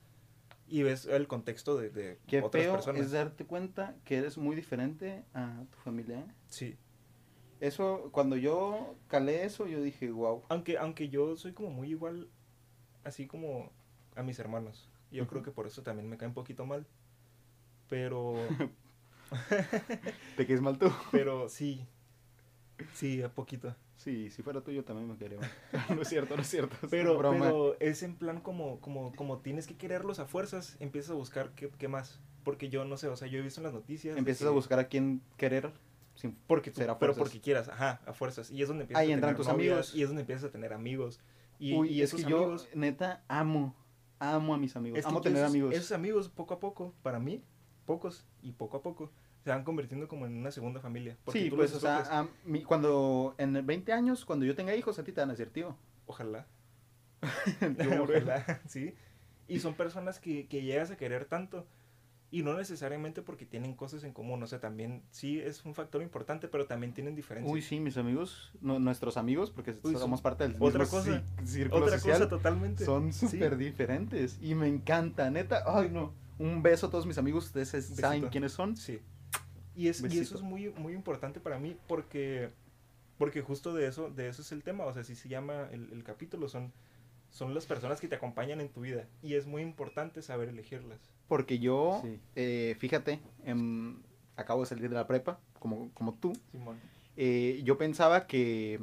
[0.66, 3.00] y ves el contexto de, de Qué otras personas.
[3.02, 6.18] es darte cuenta que eres muy diferente a tu familia.
[6.20, 6.26] ¿eh?
[6.48, 6.76] Sí.
[7.60, 10.42] Eso, cuando yo calé eso, yo dije, wow.
[10.48, 12.28] Aunque, aunque yo soy como muy igual,
[13.04, 13.72] así como
[14.14, 14.88] a mis hermanos.
[15.10, 16.86] Yo creo que por eso también me cae un poquito mal.
[17.88, 18.36] Pero,
[20.36, 20.90] ¿Te quedes mal tú?
[21.12, 21.86] pero sí.
[22.94, 23.74] Sí, a poquito.
[23.96, 25.50] Sí, si fuera tú yo también me quedaría mal.
[25.96, 26.76] no es cierto, no es cierto.
[26.82, 27.46] es Pero, broma.
[27.46, 31.50] pero es en plan como, como, como tienes que quererlos a fuerzas, empiezas a buscar
[31.56, 32.20] qué, qué más.
[32.44, 34.16] Porque yo no sé, o sea, yo he visto en las noticias.
[34.16, 35.72] Empiezas a buscar a quién querer.
[36.18, 38.50] Sin- Porque tú- pero porque quieras, ajá, a fuerzas.
[38.50, 39.94] Y es donde empiezas Ahí a entran tener tus novias, amigos.
[39.94, 41.20] Y es donde empiezas a tener amigos.
[41.60, 42.68] Y, Uy, y es que esos yo, amigos.
[42.74, 43.74] neta, amo,
[44.18, 44.98] amo a mis amigos.
[44.98, 45.74] es que amo tener esos, amigos.
[45.74, 47.42] Esos amigos, poco a poco, para mí,
[47.86, 49.10] pocos y poco a poco,
[49.44, 51.16] se van convirtiendo como en una segunda familia.
[51.24, 54.74] porque Sí, tú pues, o sea, a mí- cuando en 20 años, cuando yo tenga
[54.74, 55.76] hijos, a ti te van a decir, tío.
[56.06, 56.46] Ojalá.
[57.78, 58.94] Yo, Ojalá, sí.
[59.48, 61.66] Y son personas que, que llegas a querer tanto
[62.30, 66.02] Y no necesariamente porque tienen cosas en común, o sea, también sí es un factor
[66.02, 67.50] importante, pero también tienen diferencias.
[67.50, 71.22] Uy, sí, mis amigos, no- nuestros amigos, porque Uy, somos parte del otra mismo cosa,
[71.44, 72.18] círculo Otra social.
[72.18, 72.84] cosa totalmente.
[72.84, 73.28] Son Sí.
[73.28, 75.62] súper diferentes y me encanta, neta.
[75.66, 76.12] Ay, no.
[76.38, 78.30] Un beso a todos mis amigos, ustedes es- saben Besito.
[78.30, 78.76] quiénes son.
[78.76, 79.00] Sí.
[79.74, 80.22] Y, es, y Besito.
[80.22, 82.50] eso es muy, muy importante para mí porque,
[83.16, 84.84] porque justo de eso, de eso es el tema.
[84.84, 86.72] O sea, si se llama el, el capítulo, son,
[87.30, 89.06] son las personas que te acompañan en tu vida.
[89.22, 90.98] Y es muy importante saber elegirlas.
[91.28, 92.18] Porque yo, Sí.
[92.36, 94.00] eh, fíjate, em,
[94.36, 96.32] acabo de salir de la prepa, como, como tú.
[96.52, 96.78] Simón.
[97.16, 98.80] Eh, yo pensaba que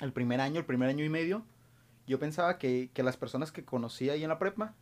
[0.00, 1.42] el primer año, el primer año y medio,
[2.06, 4.74] yo pensaba que, que las personas que conocía ahí en la prepa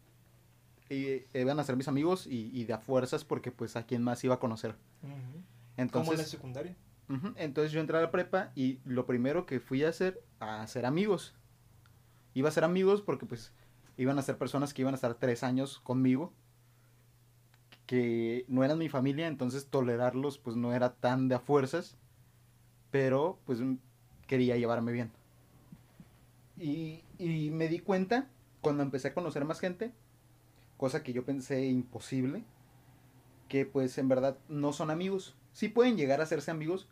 [0.90, 4.02] eh, iban a ser mis amigos y, y de a fuerzas porque pues a quién
[4.02, 4.74] más iba a conocer.
[5.00, 5.44] Como en
[5.76, 6.76] la Entonces, secundaria.
[7.36, 10.84] Entonces yo entré a la prepa y lo primero que fui a hacer, a hacer
[10.86, 11.34] amigos.
[12.34, 13.52] Iba a ser amigos porque pues
[13.96, 16.32] iban a ser personas que iban a estar tres años conmigo,
[17.86, 21.96] que no eran mi familia, entonces tolerarlos pues no era tan de a fuerzas,
[22.90, 23.60] pero pues
[24.26, 25.10] quería llevarme bien.
[26.56, 28.28] Y, y me di cuenta
[28.60, 29.92] cuando empecé a conocer más gente,
[30.76, 32.44] cosa que yo pensé imposible,
[33.48, 35.36] que pues en verdad no son amigos.
[35.52, 36.88] Sí pueden llegar a hacerse amigos,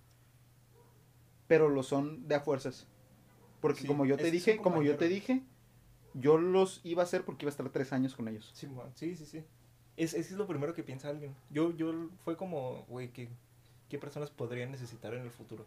[1.46, 2.87] pero lo son de a fuerzas.
[3.61, 5.42] Porque Sí, como yo te dije, como yo te dije,
[6.14, 8.51] yo los iba a hacer porque iba a estar tres años con ellos.
[8.55, 9.44] Simón, sí, sí, sí.
[9.96, 11.35] Es, es lo primero que piensa alguien.
[11.51, 11.92] Yo, yo
[12.25, 13.29] fue como, güey, ¿qué,
[13.88, 15.66] ¿qué personas podrían necesitar en el futuro?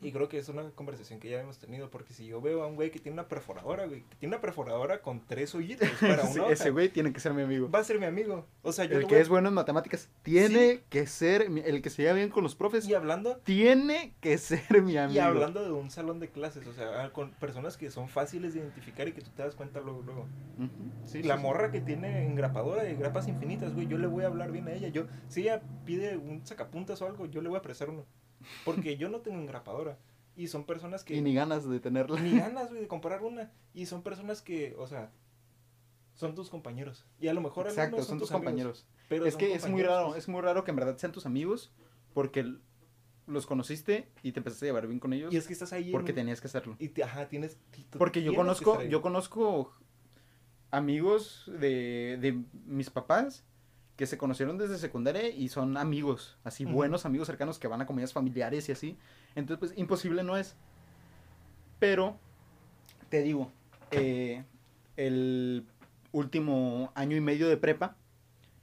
[0.00, 2.66] Y creo que es una conversación que ya hemos tenido, porque si yo veo a
[2.66, 6.22] un güey que tiene una perforadora, güey, que tiene una perforadora con tres hoyitos para
[6.26, 7.70] Sí, una hoja, ese güey tiene que ser mi amigo.
[7.70, 8.46] va a ser mi amigo.
[8.62, 11.90] O sea, yo El que es bueno en matemáticas tiene que ser, mi- el que
[11.90, 15.16] se lleva bien con los profes, Y hablando, tiene que ser mi amigo.
[15.16, 18.60] y hablando de un salón de clases, o sea, con personas que son fáciles de
[18.60, 20.26] identificar y que tú te das cuenta luego, luego.
[20.58, 21.46] Ujú, sí, la sí, sí.
[21.46, 24.72] morra que tiene engrapadora de grapas infinitas, güey, yo le voy a hablar bien a
[24.72, 24.88] ella.
[24.88, 28.04] Yo, si ella pide un sacapuntas o algo, yo le voy a prestar uno.
[28.64, 29.98] Porque yo no tengo engrapadora.
[30.36, 31.14] Y son personas que...
[31.14, 32.18] Y ni ganas de tenerla.
[32.20, 33.52] ni ganas, güey, de comprar una.
[33.74, 35.10] Y son personas que, o sea,
[36.14, 37.04] son tus compañeros.
[37.20, 38.86] Y a lo mejor Exacto, son tus amigos, compañeros.
[39.08, 40.18] pero Es que es muy raro, pues.
[40.18, 41.72] es muy raro que en verdad sean tus amigos
[42.14, 42.54] porque
[43.26, 45.90] los conociste y te empezaste a llevar bien con ellos Y es que estás ahí.
[45.92, 46.76] porque tenías que hacerlo.
[46.78, 47.58] Y te- ajá, tienes...
[47.98, 49.72] Porque yo conozco, yo conozco
[50.70, 53.44] amigos de, de mis papás
[54.02, 56.74] que se conocieron desde secundaria y son amigos, así Ujú.
[56.74, 58.98] buenos amigos cercanos que van a comidas familiares y así.
[59.36, 60.56] Entonces, pues imposible no es.
[61.78, 62.18] Pero,
[63.10, 63.52] te digo,
[63.92, 64.42] eh,
[64.96, 65.68] el
[66.10, 67.96] último año y medio de prepa,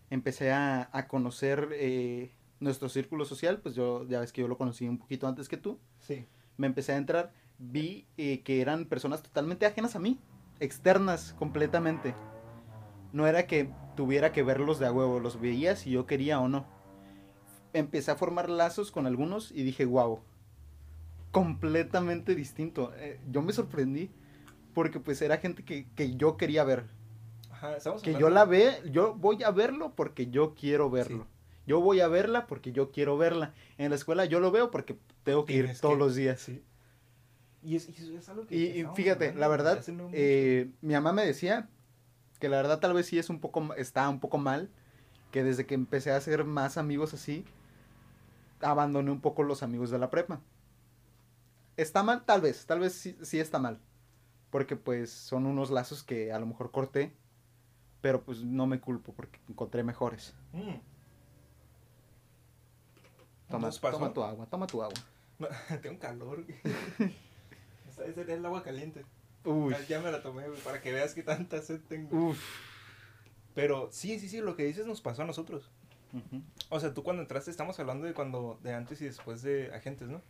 [0.10, 4.58] empecé a, a conocer eh, nuestro círculo social, pues yo, ya ves que yo lo
[4.58, 6.26] conocí un poquito antes que tú Sí.
[6.58, 10.20] me empecé a entrar, vi eh, que eran personas totalmente ajenas a mí,
[10.60, 12.14] externas completamente.
[13.14, 16.48] No era que tuviera que verlos de a huevo, los veía si yo quería o
[16.48, 16.66] no.
[17.74, 20.22] Empecé a formar lazos con algunos y dije, wow,
[21.32, 22.94] completamente distinto.
[22.96, 24.10] Eh, yo me sorprendí
[24.74, 26.86] porque pues era gente que, que yo quería ver.
[27.52, 31.24] Ajá, Que yo la ve, yo voy a verlo porque yo quiero verlo.
[31.26, 31.30] Sí.
[31.68, 33.54] Yo voy a verla porque yo quiero verla.
[33.78, 36.40] En la escuela yo lo veo porque tengo que ir todos que- los días.
[36.40, 36.64] Sí.
[37.62, 39.84] Y es, y eso es algo que Y, y fíjate, hablando la verdad,
[40.14, 41.68] eh, mi mamá me decía
[42.40, 44.70] que la verdad tal vez sí es un poco, está un poco mal,
[45.32, 47.46] que desde que empecé a hacer más amigos así,
[48.62, 50.42] abandoné un poco los amigos de la prepa.
[51.78, 52.26] ¿Está mal?
[52.26, 53.80] Tal vez, tal vez sí, sí está mal,
[54.50, 57.14] porque pues son unos lazos que a lo mejor corté,
[58.02, 60.34] pero pues no me culpo porque encontré mejores.
[60.54, 60.76] Mm.
[63.50, 65.00] Toma, toma tu agua, toma tu agua.
[65.40, 65.48] No,
[65.82, 66.46] tengo calor.
[67.98, 69.06] era el agua caliente.
[69.52, 72.30] Uy, Ya, me la tomé, güey, para que veas que tanta sed tengo.
[72.30, 72.40] uf.
[73.56, 75.70] Pero sí, sí, sí, lo que dices nos pasó a nosotros.
[76.70, 80.08] O sea, tú cuando entraste, estamos hablando de cuando, de antes y después de agentes,
[80.10, 80.22] ¿no?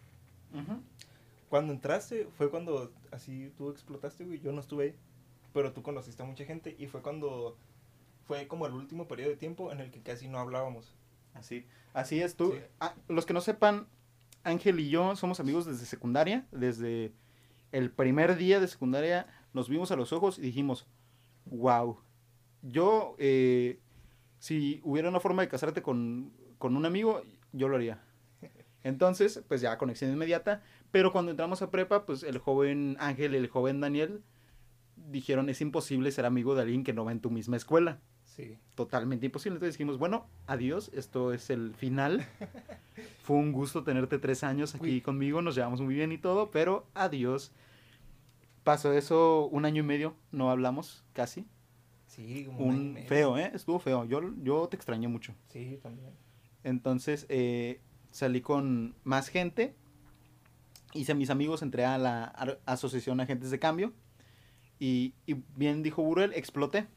[1.50, 4.40] Cuando entraste fue cuando así tú explotaste, güey.
[4.40, 4.96] Yo no estuve ahí,
[5.54, 7.58] pero tú conociste a mucha gente y fue cuando
[8.28, 10.94] fue como el último periodo de tiempo en el que casi no hablábamos.
[11.34, 12.52] Así, así es tú.
[12.54, 12.60] Sí.
[12.80, 13.88] Ah, los que no sepan,
[14.44, 17.12] Ángel y yo somos amigos desde secundaria, desde
[17.72, 20.88] el primer día de secundaria nos vimos a los ojos y dijimos,
[21.46, 22.00] wow,
[22.62, 23.80] yo, eh,
[24.40, 28.02] si hubiera una forma de casarte con, con un amigo, yo lo haría.
[28.84, 33.38] Entonces, pues ya conexión inmediata, pero cuando entramos a prepa, pues el joven Ángel y
[33.38, 34.24] el joven Daniel
[34.96, 38.00] dijeron, es imposible ser amigo de alguien que no va en tu misma escuela
[38.40, 38.58] Sí.
[38.76, 39.56] totalmente imposible.
[39.58, 42.26] Entonces dijimos, bueno, adiós, esto es el final.
[43.24, 45.02] Fue un gusto tenerte tres años aquí Uy.
[45.02, 47.52] conmigo, nos llevamos muy bien y todo, pero adiós.
[48.64, 51.46] Pasó eso un año y medio, no hablamos casi.
[52.08, 53.52] Sí, como un año Un feo, ¿eh?
[53.54, 54.06] Estuvo feo.
[54.06, 55.34] Yo, yo te extrañé mucho.
[55.50, 56.12] Sí, también.
[56.64, 59.76] Entonces eh, salí con más gente.
[60.94, 63.94] Hice a mis amigos, entré a la Asociación Agentes de Cambio.
[64.80, 66.88] Y, y bien dijo Burel, exploté.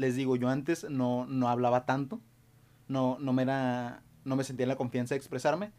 [0.00, 2.20] Les digo, yo antes no, no hablaba tanto.
[2.88, 5.72] No, no, me era, no me sentía en la confianza de expresarme.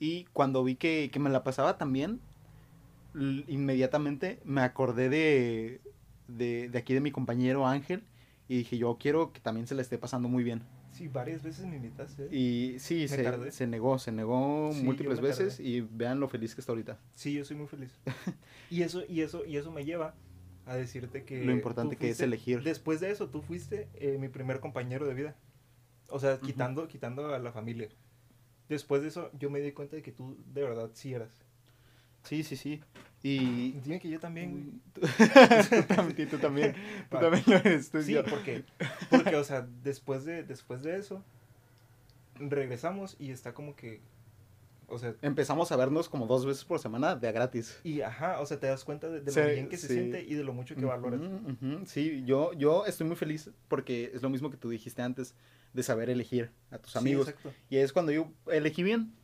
[0.00, 2.20] Y cuando vi que, que me la pasaba también,
[3.14, 5.80] inmediatamente me acordé de,
[6.28, 8.04] de, de aquí de mi compañero Ángel.
[8.48, 10.62] Y dije, yo quiero que también se le esté pasando muy bien.
[10.92, 12.24] Sí, varias veces me invitaste.
[12.24, 12.28] ¿eh?
[12.34, 15.68] Y sí, se, se negó, se negó Sí, múltiples veces tardé.
[15.68, 16.98] y vean lo feliz que está ahorita.
[17.14, 17.92] Sí, yo soy muy feliz.
[18.70, 20.14] y eso, y eso, y eso me lleva
[20.68, 21.44] a decirte que.
[21.44, 22.62] Lo importante que es elegir.
[22.62, 25.36] Después de eso, tú fuiste eh, mi primer compañero de vida.
[26.10, 27.88] O sea, quitando, quitando a la familia.
[28.68, 31.30] Después de eso, yo me di cuenta de que tú de verdad sí eras.
[32.22, 32.80] Sí, sí, sí.
[33.22, 35.00] Y Dime que yo también, tú,
[35.88, 36.74] también, tú también,
[37.10, 37.90] tú también lo eres.
[37.90, 38.24] tú y Sí, yo.
[38.24, 38.64] porque,
[39.10, 41.24] porque, o sea, después de, después de eso,
[42.38, 44.00] regresamos y está como que,
[44.88, 47.78] o sea, Empezamos a vernos como dos veces por semana de a gratis.
[47.84, 49.94] y ajá, o sea, te das cuenta de, de Sí, lo bien que se sí.
[49.94, 51.20] siente y de lo mucho que valoras.
[51.20, 51.86] Ujú, ujú.
[51.86, 55.34] Sí, yo, yo estoy muy feliz porque es lo mismo que tú dijiste antes
[55.74, 57.28] de saber elegir a tus Sí, amigos.
[57.28, 57.52] exacto.
[57.70, 59.14] y es cuando yo elegí bien.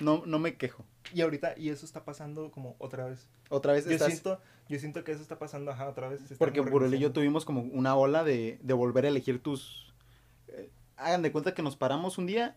[0.00, 0.84] No, no me quejo.
[1.14, 3.28] Y ahorita, y eso está pasando como otra vez.
[3.48, 4.08] Otra vez Yo estás...
[4.08, 6.20] siento, yo siento que eso está pasando, ajá, otra vez.
[6.22, 9.94] se Porque Burel y yo tuvimos como una ola de, de volver a elegir tus...
[10.48, 12.56] eh, hagan de cuenta que nos paramos un día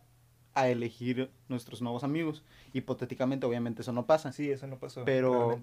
[0.58, 2.44] a elegir nuestros nuevos amigos.
[2.74, 4.32] Hipotéticamente, obviamente, eso no pasa.
[4.32, 5.06] Sí, eso no pasó.
[5.06, 5.60] Pero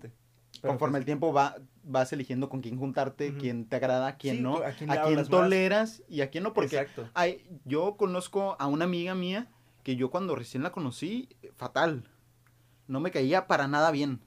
[0.62, 4.42] Conforme pues, el tiempo va, vas eligiendo con quién juntarte, quién te agrada, quién Sí,
[4.42, 5.40] no, a quién a le quién hablas más.
[5.40, 6.54] toleras y a quién no.
[6.54, 7.08] Porque Exacto.
[7.14, 9.48] hay, yo conozco a una amiga mía
[9.82, 12.04] que yo cuando recién la conocí, fatal.
[12.86, 14.20] No me caía para nada bien.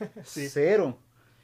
[0.24, 0.48] Sí.
[0.48, 0.98] Cero.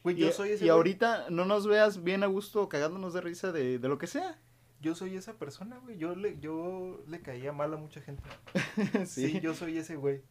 [0.05, 3.53] Y, yo soy ese y ahorita no nos veas bien a gusto cagándonos de risa
[3.53, 4.39] de, de lo que sea.
[4.81, 5.99] Yo soy esa persona, güey.
[5.99, 8.23] Yo le, yo le caía mal a mucha gente.
[9.07, 9.29] sí.
[9.33, 10.23] Sí, yo soy ese güey.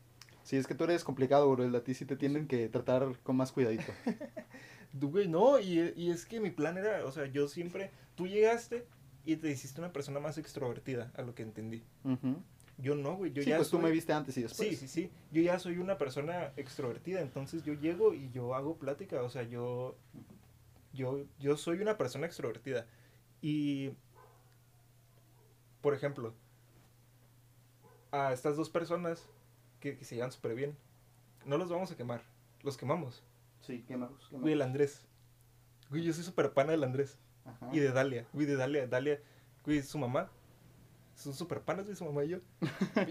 [0.44, 1.78] Sí, es que tú eres complicado, bro.
[1.78, 3.92] A ti sí te tienen que tratar con más cuidadito.
[4.92, 8.88] Güey, no, y, y es que mi plan era, o sea, yo siempre, tú llegaste
[9.24, 11.84] y te hiciste una persona más extrovertida, a lo que entendí.
[12.04, 12.38] Ujú.
[12.80, 14.68] Yo no, güey, yo sí, ya pues tú soy- me viste antes y después.
[14.70, 15.12] Sí, sí, sí.
[15.32, 19.44] Yo ya soy una persona extrovertida, entonces yo llego y yo hago plática, o sea,
[19.44, 19.96] yo
[20.94, 22.88] yo yo soy una persona extrovertida.
[23.44, 23.92] Y
[25.82, 26.34] por ejemplo,
[28.12, 29.28] a estas dos personas
[29.80, 30.78] que, que se llevan súper bien,
[31.46, 32.22] no los vamos a quemar,
[32.64, 33.24] los quemamos.
[33.62, 34.42] Sí, quémalos, quémalos.
[34.42, 35.06] Güey, el Andrés.
[35.90, 37.18] Güey, yo soy súper pana del Andrés.
[37.46, 37.70] Ajá.
[37.72, 39.22] Y de Dalia, güey, de Dalia, Dalia,
[39.64, 40.30] güey, su mamá.
[41.16, 42.40] Son súper panas, güey, su mamá y yo.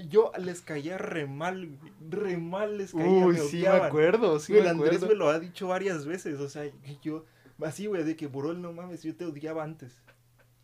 [0.09, 4.38] Yo les caía re mal, güey, re mal les caía, Uy, me sí me acuerdo,
[4.38, 5.14] sí Güey, me el Andrés acuerdo.
[5.14, 6.64] me lo ha dicho varias veces, o sea,
[7.02, 7.26] yo,
[7.62, 10.00] así, güey, de que, Burol, no mames, yo te odiaba antes.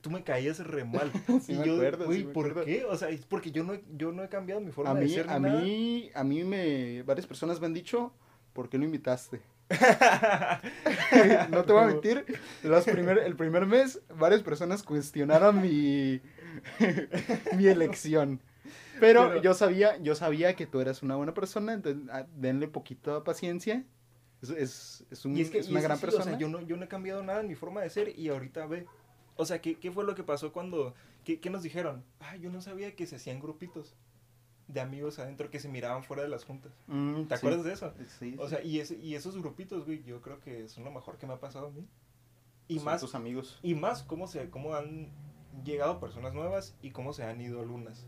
[0.04, 1.10] Tú me caías re mal.
[1.46, 2.66] Sí y me yo, acuerdo, sí güey, me ¿por acuerdo.
[2.66, 2.84] qué?
[2.84, 5.08] O sea, es porque yo no, he- yo no he cambiado mi forma A de
[5.08, 5.60] ser a nada.
[5.62, 8.12] mí, a mí me, varias personas me han dicho,
[8.52, 9.40] ¿por qué lo invitaste?
[11.50, 12.24] no te voy a mentir,
[12.62, 16.20] los primer, el primer mes varias personas cuestionaron mi,
[17.56, 18.40] mi elección.
[19.00, 22.68] Pero, Pero- yo sabía, yo sabía que tú eras una buena persona, entonces ah, denle
[22.68, 23.84] poquito paciencia.
[24.42, 26.24] Es, es, es un- Y es que es y una gran sí, o persona.
[26.32, 28.66] sea, yo, no, yo no he cambiado nada en mi forma de ser y ahorita
[28.66, 28.86] ve.
[29.36, 30.94] O sea, ¿qué, qué fue lo que pasó cuando...
[31.24, 32.04] ¿qué, qué nos dijeron?
[32.20, 33.94] Ah, yo no sabía que se hacían grupitos
[34.68, 36.72] de amigos adentro que se miraban fuera de las juntas.
[36.86, 37.38] Mm, ¿Te sí.
[37.38, 37.92] acuerdas de eso?
[38.18, 41.18] Sí, O sea, y, ese, y esos grupitos, güey, yo creo que son lo mejor
[41.18, 41.86] que me ha pasado a mí.
[42.68, 43.58] Y Son más, tus amigos.
[43.62, 45.10] y más cómo, se, cómo han
[45.64, 48.06] llegado personas nuevas y cómo se han ido algunas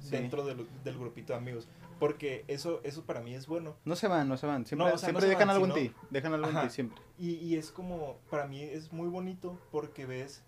[0.00, 0.10] Sí.
[0.10, 1.68] dentro del, del grupito de amigos.
[1.98, 3.76] Porque eso, eso para mí es bueno.
[3.84, 4.64] No se van, no se van.
[4.64, 5.94] Siempre, No, o sea, no siempre dejan van, algo en ti.
[6.10, 6.66] Dejan algo en Ajá.
[6.68, 6.98] ti siempre.
[7.18, 10.42] Y, y es como, para mí es muy bonito porque ves,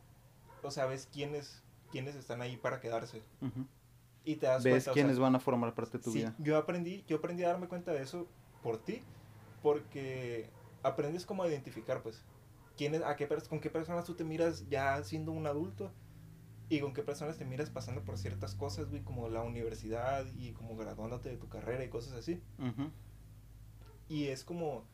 [0.63, 3.23] o sea, ves quiénes, quiénes están ahí para quedarse.
[4.25, 6.19] Y te das Ves cuenta, o quiénes sea, van a formar parte de tu sí,
[6.21, 6.35] vida.
[6.39, 8.27] yo aprendí, yo aprendí a darme cuenta de eso
[8.63, 9.03] por ti,
[9.63, 10.49] porque
[10.83, 12.25] aprendes como a identificar, pues,
[12.77, 15.93] quiénes, a qué, con qué personas tú te miras ya siendo un adulto
[16.73, 20.53] y con qué personas te miras pasando por ciertas cosas, güey, como la universidad y
[20.53, 22.41] como graduándote de tu carrera y cosas así.
[24.09, 24.87] Y es como,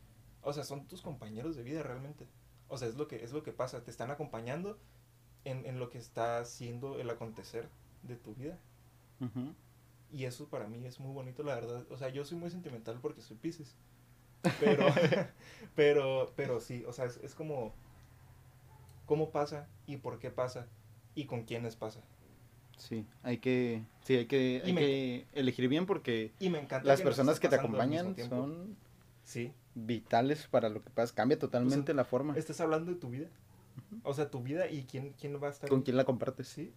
[0.43, 2.27] o sea, son tus compañeros de vida realmente.
[2.67, 4.77] O sea, es lo que, es lo que pasa, te están acompañando
[5.45, 7.69] en, en lo que está haciendo el acontecer
[8.03, 8.59] de tu vida.
[10.11, 11.87] Y eso para mí es muy bonito, la verdad.
[11.91, 13.77] O sea, yo soy muy sentimental porque soy Pisces.
[14.59, 14.85] Pero,
[15.77, 17.73] pero, pero sí, o sea, es, es como
[19.07, 20.67] cómo pasa y por qué pasa
[21.19, 22.01] y con quiénes pasa.
[22.77, 26.87] Sí, hay que, sí, hay que, hay me- que elegir bien porque Y me encanta
[26.87, 28.77] las que personas que te acompañan son
[29.25, 29.53] Sí.
[29.75, 31.13] vitales para lo que pasa.
[31.15, 32.37] Cambia totalmente la forma.
[32.37, 33.29] ¿Estás hablando de tu vida?
[34.05, 35.85] O sea, tu vida y quién, quién va a estar ¿Con ahí.
[35.85, 36.47] quién la compartes?
[36.47, 36.73] Sí.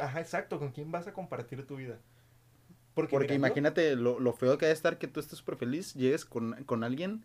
[0.00, 1.98] Ajá, exacto, con quién vas a compartir tu vida.
[2.94, 5.56] Porque mira, yo- imagínate lo, lo feo que ha de estar que tú estés súper
[5.56, 7.24] feliz, llegues con, con alguien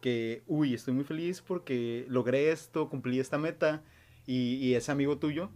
[0.00, 3.82] que, uy, estoy muy feliz porque logré esto, cumplí esta meta,
[4.26, 5.50] y, y ese amigo tuyo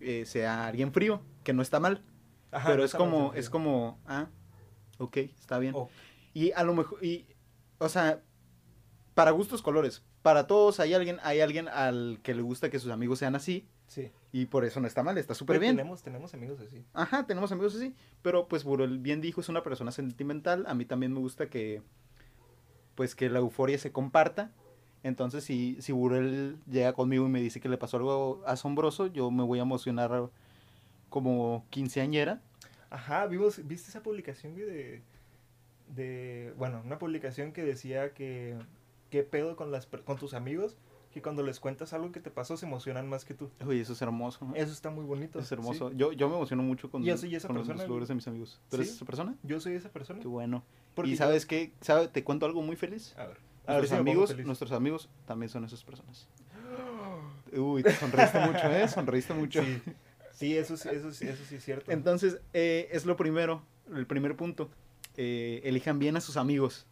[0.00, 2.02] eh, sea alguien frío, que no está mal,
[2.50, 4.28] Ajá, pero no es como, es como, ah,
[4.98, 5.74] ok, está bien.
[6.34, 7.26] Y a lo mejor, y,
[7.78, 8.22] o sea,
[9.14, 12.90] para gustos colores, para todos hay alguien, hay alguien al que le gusta que sus
[12.90, 14.10] amigos sean así, sí.
[14.32, 15.76] y por eso no está mal, está súper bien.
[15.76, 16.84] Tenemos, tenemos amigos así.
[16.92, 17.94] Ajá, tenemos amigos así.
[18.22, 20.64] Pero pues Burel bien dijo, es una persona sentimental.
[20.66, 21.82] A mí también me gusta que
[22.94, 24.52] pues que la euforia se comparta.
[25.02, 29.30] Entonces si, si Burel llega conmigo y me dice que le pasó algo asombroso, yo
[29.30, 30.28] me voy a emocionar
[31.08, 32.40] como quinceañera.
[32.90, 35.00] Ajá, vimos, ¿viste esa publicación de,
[35.94, 38.56] de, bueno, una publicación que decía que,
[39.10, 40.76] qué pedo con, las, con tus amigos,
[41.12, 43.50] que cuando les cuentas algo que te pasó se emocionan más que tú.
[43.66, 44.44] Uy, eso es hermoso.
[44.44, 44.54] ¿no?
[44.54, 45.38] Eso está muy bonito.
[45.40, 45.90] es hermoso.
[45.90, 45.96] sí.
[45.96, 48.60] Yo, yo me emociono mucho con, Yo soy esa con los logros de mis amigos.
[48.68, 48.96] ¿Tú eres Sí.
[48.96, 49.34] esa persona?
[49.42, 50.20] Yo soy esa persona.
[50.20, 50.62] Qué bueno.
[50.94, 52.06] Porque y yo- sabes qué, ¿Sabe?
[52.08, 53.14] te cuento algo muy feliz.
[53.16, 53.38] A ver.
[53.78, 56.28] Nuestros amigos, nuestros amigos también son esas personas.
[57.52, 58.88] Uy, te sonreíste mucho, ¿eh?
[58.88, 59.62] Sonreíste mucho.
[59.62, 59.82] Sí,
[60.32, 61.90] sí, eso, sí- eso, sí- eso sí es cierto.
[61.90, 63.62] Entonces, eh, es lo primero,
[63.94, 64.70] el primer punto.
[65.16, 66.86] Eh, elijan bien a sus amigos.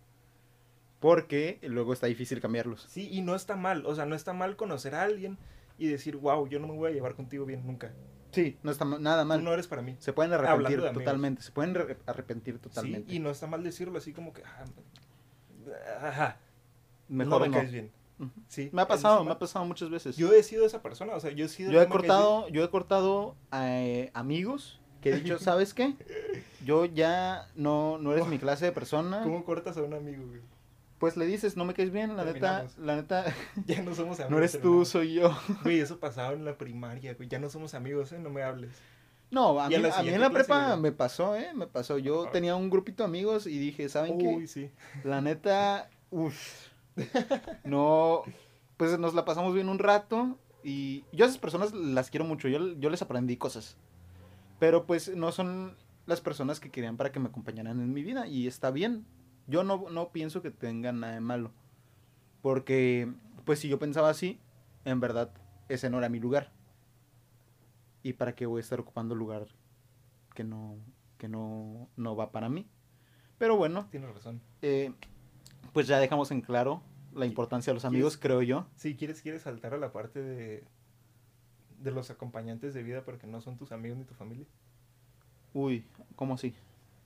[1.00, 2.82] Porque luego está difícil cambiarlos.
[2.90, 5.38] Sí, y no está mal, o sea, no está mal conocer a alguien
[5.78, 7.92] y decir, wow, yo no me voy a llevar contigo bien nunca.
[8.32, 9.44] Sí, no está nada Tú mal.
[9.44, 9.94] no eres para mí.
[10.00, 11.42] Se pueden arrepentir totalmente.
[11.42, 13.08] Se pueden re- arrepentir totalmente.
[13.10, 14.64] Sí, y no está mal decirlo así como que, ah,
[16.02, 16.36] ajá,
[17.08, 17.54] Mejor no me no.
[17.58, 17.90] caes bien.
[18.48, 20.16] Sí, Me ha pasado, me ha pasado muchas veces.
[20.16, 21.70] Yo he sido esa persona, o sea, yo he sido...
[21.70, 25.94] Yo he cortado, yo he cortado eh, amigos que he dicho, ¿sabes qué?
[26.64, 29.22] Yo ya no, no eres mi clase de persona.
[29.22, 30.40] ¿Cómo cortas a un amigo, güey?
[30.98, 33.24] Pues le dices, no me caes bien, la neta, la neta,
[33.66, 34.30] Ya no somos amigos.
[34.32, 35.30] no eres tú, soy yo.
[35.62, 37.28] Güey, eso pasaba en la primaria, güey.
[37.28, 38.18] Ya no somos amigos, ¿eh?
[38.18, 38.72] No me hables.
[39.30, 41.52] No, a mí, a la a mí en la prepa me pasó, ¿eh?
[41.54, 41.98] Me pasó.
[41.98, 42.30] Yo Ah.
[42.32, 44.26] tenía un grupito de amigos y dije, ¿saben qué?
[44.26, 44.72] Uy, sí.
[45.04, 46.66] La neta, uff.
[47.64, 48.22] No,
[48.76, 52.48] pues nos la pasamos bien un rato y yo a esas personas las quiero mucho.
[52.48, 53.76] Yo, yo les aprendí cosas.
[54.58, 58.26] Pero pues no son las personas que querían para que me acompañaran en mi vida
[58.26, 59.06] y está bien.
[59.46, 61.52] Yo no, no pienso que tengan nada de malo.
[62.42, 63.12] Porque,
[63.44, 64.40] pues si yo pensaba así,
[64.84, 65.30] en verdad
[65.68, 66.52] ese no era mi lugar.
[68.02, 69.48] ¿Y para qué voy a estar ocupando lugar
[70.34, 70.76] que no,
[71.18, 72.66] que no, no va para mí?
[73.38, 74.40] Pero bueno, Tienes razón.
[74.62, 74.92] eh,
[75.72, 76.82] pues ya dejamos en claro
[77.14, 78.66] la importancia de los amigos, creo yo.
[78.76, 80.64] Sí, ¿quieres, quieres saltar a la parte de,
[81.80, 84.46] de los acompañantes de vida porque no son tus amigos ni tu familia?
[85.54, 85.84] Uy,
[86.16, 86.54] ¿cómo así?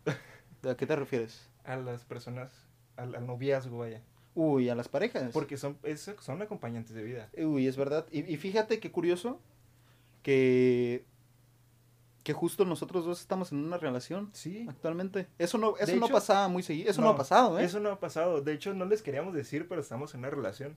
[0.69, 1.49] ¿A qué te refieres?
[1.65, 2.53] A las personas,
[2.97, 4.03] al, al noviazgo, vaya.
[4.35, 5.33] Uy, a las parejas.
[5.33, 7.29] Porque son, es- son acompañantes de vida.
[7.37, 8.07] Uy, es verdad.
[8.11, 9.41] Y, y fíjate qué curioso
[10.23, 11.05] que,
[12.23, 14.67] que justo nosotros dos estamos en una relación Sí.
[14.69, 15.27] actualmente.
[15.39, 16.91] Eso no, eso De no hecho- pasaba muy seguido.
[16.91, 17.65] Eso no, ha No, pasado, ¿eh?
[17.65, 18.41] Eso no ha pasado.
[18.43, 20.77] De hecho, no les queríamos decir, pero estamos en una relación.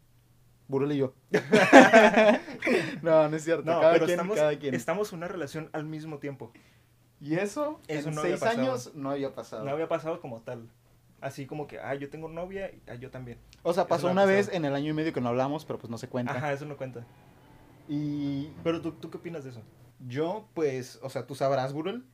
[0.68, 1.14] Burel y yo.
[3.02, 3.64] no, no es cierto.
[3.72, 4.74] No, cada pero quien, estamos, cada quien.
[4.74, 6.52] estamos en una relación al mismo tiempo.
[7.22, 9.64] Y eso, Eso en no seis años no había pasado.
[9.64, 10.68] No había pasado como tal.
[11.22, 13.38] Así como que, ah, yo tengo novia, y ah, yo también.
[13.64, 15.66] O sea, pasó no ha una vez en el año y medio que no hablamos,
[15.66, 16.34] pero pues no se cuenta.
[16.34, 17.06] Ajá, eso no cuenta.
[17.88, 19.62] Y Pero tú, ¿tú qué opinas de eso?
[20.00, 22.06] Yo, pues, o sea, tú sabrás, Burel,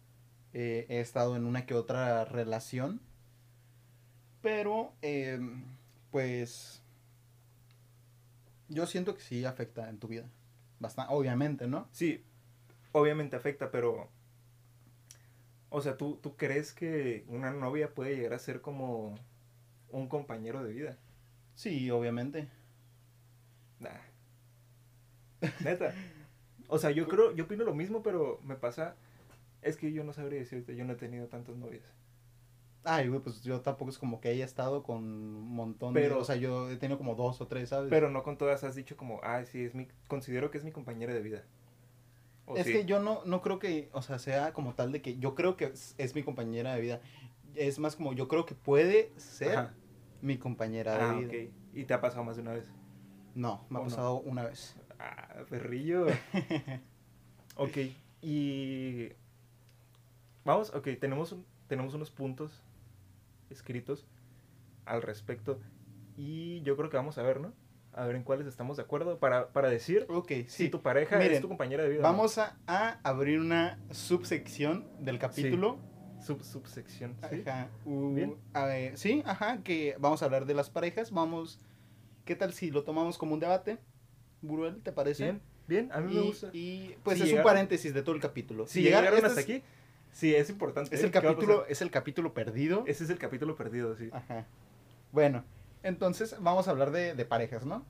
[0.53, 3.01] eh, he estado en una que otra relación,
[4.41, 5.39] pero, eh,
[6.11, 6.83] pues,
[8.69, 10.29] yo siento que sí afecta en tu vida.
[10.79, 11.87] Bastante, obviamente, ¿no?
[11.91, 12.23] Sí,
[12.91, 14.09] obviamente afecta, pero...
[15.69, 19.15] O sea, ¿tú, ¿tú crees que una novia puede llegar a ser como
[19.89, 20.97] un compañero de vida?
[21.55, 22.49] Sí, obviamente.
[23.79, 23.89] Nah.
[25.63, 25.93] Neta.
[26.73, 28.95] O sea, yo creo, yo opino lo mismo, pero me pasa...
[29.61, 31.83] Es que yo no sabría decirte, yo no he tenido tantas novias.
[32.83, 36.01] Ay, güey, pues yo tampoco es como que haya estado con un montón de...
[36.01, 37.89] Pero- O sea, yo he tenido como dos o tres, ¿sabes?
[37.89, 40.71] Pero no con todas has dicho como, ah, sí, es mi, considero que es mi
[40.71, 41.43] compañera de vida.
[42.45, 42.71] ¿O es sí?
[42.73, 45.57] que yo no, no creo que, o sea, sea como tal de que yo creo
[45.57, 47.01] que es, es mi compañera de vida.
[47.53, 49.73] Es más como yo creo que puede ser Ajá.
[50.21, 51.27] mi compañera Ah, de vida.
[51.49, 51.53] ok.
[51.75, 52.65] ¿Y te ha pasado más de una vez?
[53.35, 54.75] No, me ha pasado una vez.
[55.03, 56.05] Ah, perrillo.
[57.55, 57.77] ok,
[58.21, 59.09] y...
[60.45, 62.61] Vamos, ok, tenemos, un- tenemos unos puntos
[63.49, 64.05] escritos
[64.85, 65.59] al respecto.
[66.17, 67.53] Y yo creo que vamos a ver, ¿no?
[67.93, 71.23] A ver en cuáles estamos de acuerdo para, para decir Ok, si tu pareja es
[71.23, 72.01] Miren, tu compañera de vida.
[72.01, 72.07] no.
[72.09, 75.79] Vamos a, a abrir una subsección del capítulo.
[76.21, 77.15] Sub, subsección.
[77.29, 77.43] ¿sí?
[77.45, 77.69] Ajá.
[77.85, 78.35] Bien.
[78.53, 81.11] a ver, sí, ajá, que vamos a hablar de las parejas.
[81.11, 81.59] Vamos,
[82.25, 83.79] ¿qué tal si lo tomamos como un debate?
[84.41, 85.23] Buruel, ¿te parece?
[85.23, 86.49] Bien, bien, a mí y, me gusta.
[86.53, 88.67] y, pues Si es un paréntesis de todo el capítulo.
[88.67, 89.63] si llegar- llegaron hasta aquí,
[90.11, 90.93] sí, es importante.
[90.95, 92.83] Es el ¿Qué va a capítulo, es el capítulo perdido.
[92.87, 94.09] Ese es el capítulo perdido, sí.
[94.11, 94.45] Ajá.
[95.11, 95.43] Bueno,
[95.83, 97.85] entonces vamos a hablar de, de parejas, ¿no?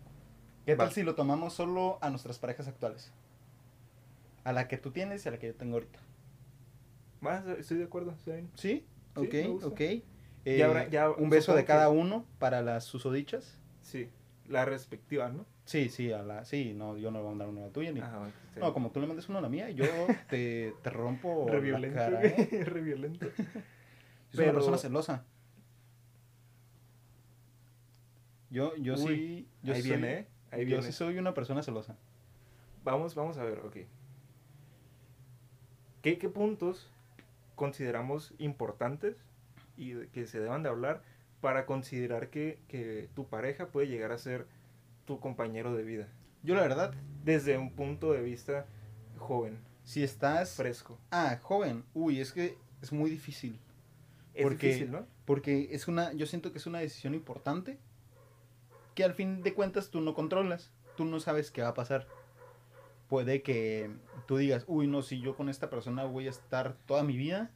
[0.66, 3.12] ¿Qué tal si lo tomamos solo a nuestras parejas actuales?
[4.44, 6.00] A la que tú tienes y a la que yo tengo ahorita.
[7.20, 8.16] Más, estoy de acuerdo.
[8.26, 8.50] ¿Sí?
[8.56, 8.86] Sí,
[9.16, 9.80] Ok, ok.
[9.80, 10.02] Ya
[10.46, 13.58] Eh, habrá- ya un beso de cada uno para las susodichas.
[13.82, 14.10] Sí,
[14.52, 15.46] la respectiva, ¿no?
[15.66, 17.72] Sí, sí, a la, sí, no, yo no le voy a mandar una a la
[17.74, 18.00] tuya ni.
[18.02, 18.30] Ah,
[18.60, 19.86] No, como tú le mandes una a la mía, yo
[20.30, 22.20] te, te rompo Re la violento, cara.
[22.20, 22.64] güey, ¿eh?
[22.66, 23.28] re violento.
[23.38, 23.44] Yo
[24.34, 25.26] soy una persona celosa.
[28.50, 29.48] Yo, yo Uy, sí.
[29.64, 30.28] Yo ahí soy- viene, ¿eh?
[30.52, 30.84] Ahí yo viene.
[30.84, 31.96] sí soy una persona celosa.
[32.84, 33.78] Vamos, vamos a ver, ok.
[36.02, 36.90] ¿Qué, qué puntos
[37.56, 39.16] consideramos importantes
[39.78, 41.04] y que se deban de hablar
[41.42, 44.48] para considerar que, que tu pareja puede llegar a ser
[45.06, 46.08] tu compañero de vida?
[46.44, 48.66] Yo, la verdad, Desde un punto de vista
[49.18, 50.56] joven, si estás.
[50.56, 50.98] fresco.
[51.12, 51.84] Ah, joven.
[51.94, 53.60] Uy, es que es muy difícil.
[54.34, 55.06] Es Porque- difícil, ¿no?
[55.26, 56.14] Porque es una.
[56.14, 57.78] Yo siento que es una decisión importante.
[58.96, 60.72] Que al fin de cuentas tú no controlas.
[60.98, 62.08] Tú no sabes qué va a pasar.
[63.08, 63.92] Puede que
[64.26, 67.52] tú digas, uy, no, si yo con esta persona voy a estar toda mi vida.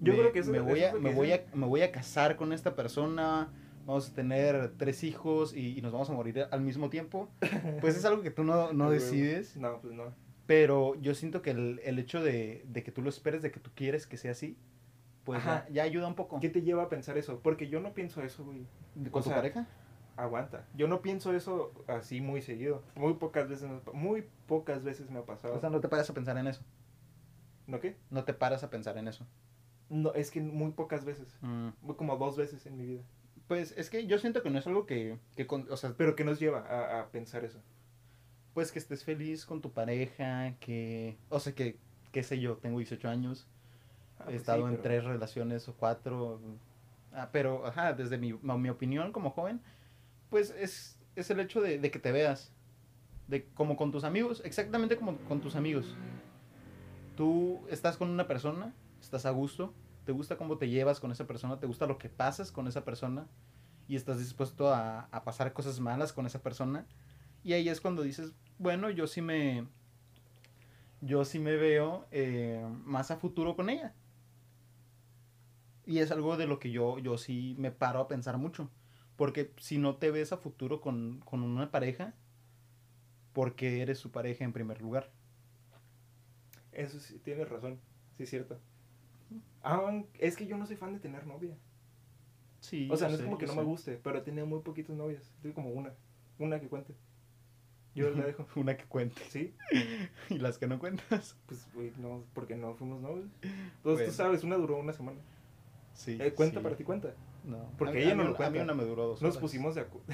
[0.00, 1.82] Yo me, creo que eso- me eso voy es a, me voy a, me voy
[1.82, 3.50] a casar con esta persona.
[3.86, 7.28] Vamos a tener tres hijos y, y nos vamos a morir al mismo tiempo.
[7.80, 9.56] Pues es algo que tú no, no decides.
[9.56, 10.12] No, pues no.
[10.46, 13.60] Pero yo siento que el, el hecho de, de que tú lo esperes, de que
[13.60, 14.56] tú quieres que sea así,
[15.24, 16.40] pues ya, ya ayuda un poco.
[16.40, 17.40] ¿Qué te lleva a pensar eso?
[17.42, 18.66] Porque yo no pienso eso, güey.
[19.10, 19.66] ¿Con o tu sea, pareja?
[20.16, 20.66] Aguanta.
[20.74, 22.82] Yo no pienso eso así muy seguido.
[22.96, 25.54] Muy pocas veces, me- muy pocas veces me ha pasado.
[25.54, 26.62] O sea, no te paras a pensar en eso.
[27.66, 27.96] ¿No qué?
[28.10, 29.26] No te paras a pensar en eso.
[29.90, 31.38] No, es que muy pocas veces.
[31.42, 33.02] Muy Como dos veces en mi vida.
[33.46, 36.14] Pues es que yo siento que no es algo que, que con- o sea, Pero
[36.14, 37.60] ¿qué nos lleva a, a pensar eso?
[38.54, 41.78] pues que estés feliz con tu pareja, que, o sea, que,
[42.10, 43.46] qué sé yo, tengo 18 años,
[44.18, 46.40] Ah, he pues sí, estado en pero- tres relaciones o cuatro,
[47.12, 49.60] ah, pero, ajá, desde mi, mi opinión como joven,
[50.28, 52.52] pues es, es el hecho de, de que te veas,
[53.28, 55.94] de como con tus amigos, exactamente como con tus amigos.
[57.16, 59.74] Tú estás con una persona, estás a gusto,
[60.04, 62.84] te gusta cómo te llevas con esa persona, te gusta lo que pasas con esa
[62.84, 63.26] persona
[63.88, 66.86] y estás dispuesto a, a pasar cosas malas con esa persona.
[67.44, 69.66] Y ahí es cuando dices, bueno, yo sí me,
[71.00, 73.94] yo sí me veo eh, más a futuro con ella.
[75.86, 78.70] Y es algo de lo que yo, yo sí me paro a pensar mucho.
[79.16, 82.14] Porque si no te ves a futuro con, con una pareja,
[83.32, 85.10] porque eres su pareja en primer lugar.
[86.72, 87.80] Eso sí, tienes razón.
[88.16, 88.60] Sí, es cierto.
[89.62, 91.56] Ah, es que yo no soy fan de tener novia.
[92.60, 94.96] Sí, O sea, no es como que no me guste, pero he tenido muy poquitas
[94.96, 95.32] novias.
[95.42, 95.92] Tengo como una.
[96.38, 96.94] Una que cuente.
[97.94, 98.46] Yo la dejo.
[98.56, 99.20] Una que cuente.
[99.28, 99.54] ¿Sí?
[100.28, 101.36] y las que no cuentas.
[101.46, 103.28] Pues, güey, no, porque no fuimos novios.
[103.42, 104.04] Entonces, Bueno.
[104.06, 105.18] tú sabes, una duró una semana.
[105.94, 106.16] Sí.
[106.20, 106.62] Eh, cuenta sí.
[106.62, 107.14] para ti, cuenta.
[107.44, 107.70] No.
[107.78, 108.62] Porque a ella no lo A mí cuenta.
[108.62, 109.40] una me duró dos Nos horas.
[109.40, 110.06] pusimos de acuerdo.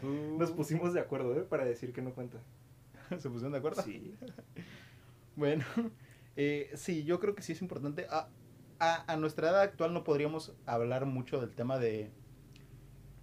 [0.00, 1.42] Tú- Nos pusimos de acuerdo, ¿eh?
[1.42, 2.38] Para decir que no cuenta.
[3.18, 3.82] ¿Se pusieron de acuerdo?
[3.82, 4.14] Sí.
[5.36, 5.64] Bueno,
[6.36, 8.06] eh, sí, yo creo que sí es importante.
[8.10, 8.28] A,
[8.78, 12.10] a, a nuestra edad actual no podríamos hablar mucho del tema de,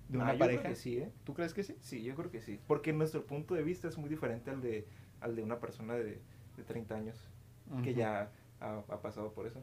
[0.08, 0.62] de una Ah, yo pareja.
[0.62, 1.12] creo que sí, ¿eh?
[1.24, 1.76] ¿Tú crees que sí?
[1.82, 2.60] Sí, yo creo que sí.
[2.68, 4.88] Porque nuestro punto de vista es muy diferente al de,
[5.22, 6.22] al de una persona de,
[6.58, 7.18] de 30 años
[7.84, 9.62] que ya ha, ha pasado por eso.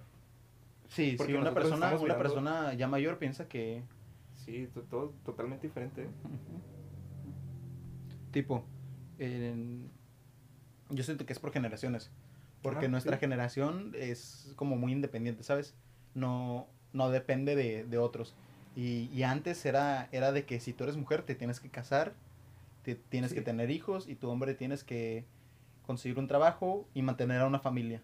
[0.88, 3.82] Sí, sí, porque una nosotros persona, una mirando- persona ya mayor piensa que...
[4.36, 6.02] Sí, to- todo totalmente diferente.
[6.02, 6.08] ¿eh?
[8.30, 8.64] Tipo,
[10.90, 12.10] yo siento que es por generaciones.
[12.70, 13.20] Porque Ajá, nuestra sí.
[13.20, 15.74] generación es como muy independiente, ¿sabes?
[16.14, 18.34] No, no depende de, de otros.
[18.74, 22.14] Y, y antes era, era de que si tú eres mujer te tienes que casar,
[22.82, 23.36] te, tienes Sí.
[23.36, 25.24] que tener hijos y tu hombre tienes que
[25.82, 28.02] conseguir un trabajo y mantener a una familia.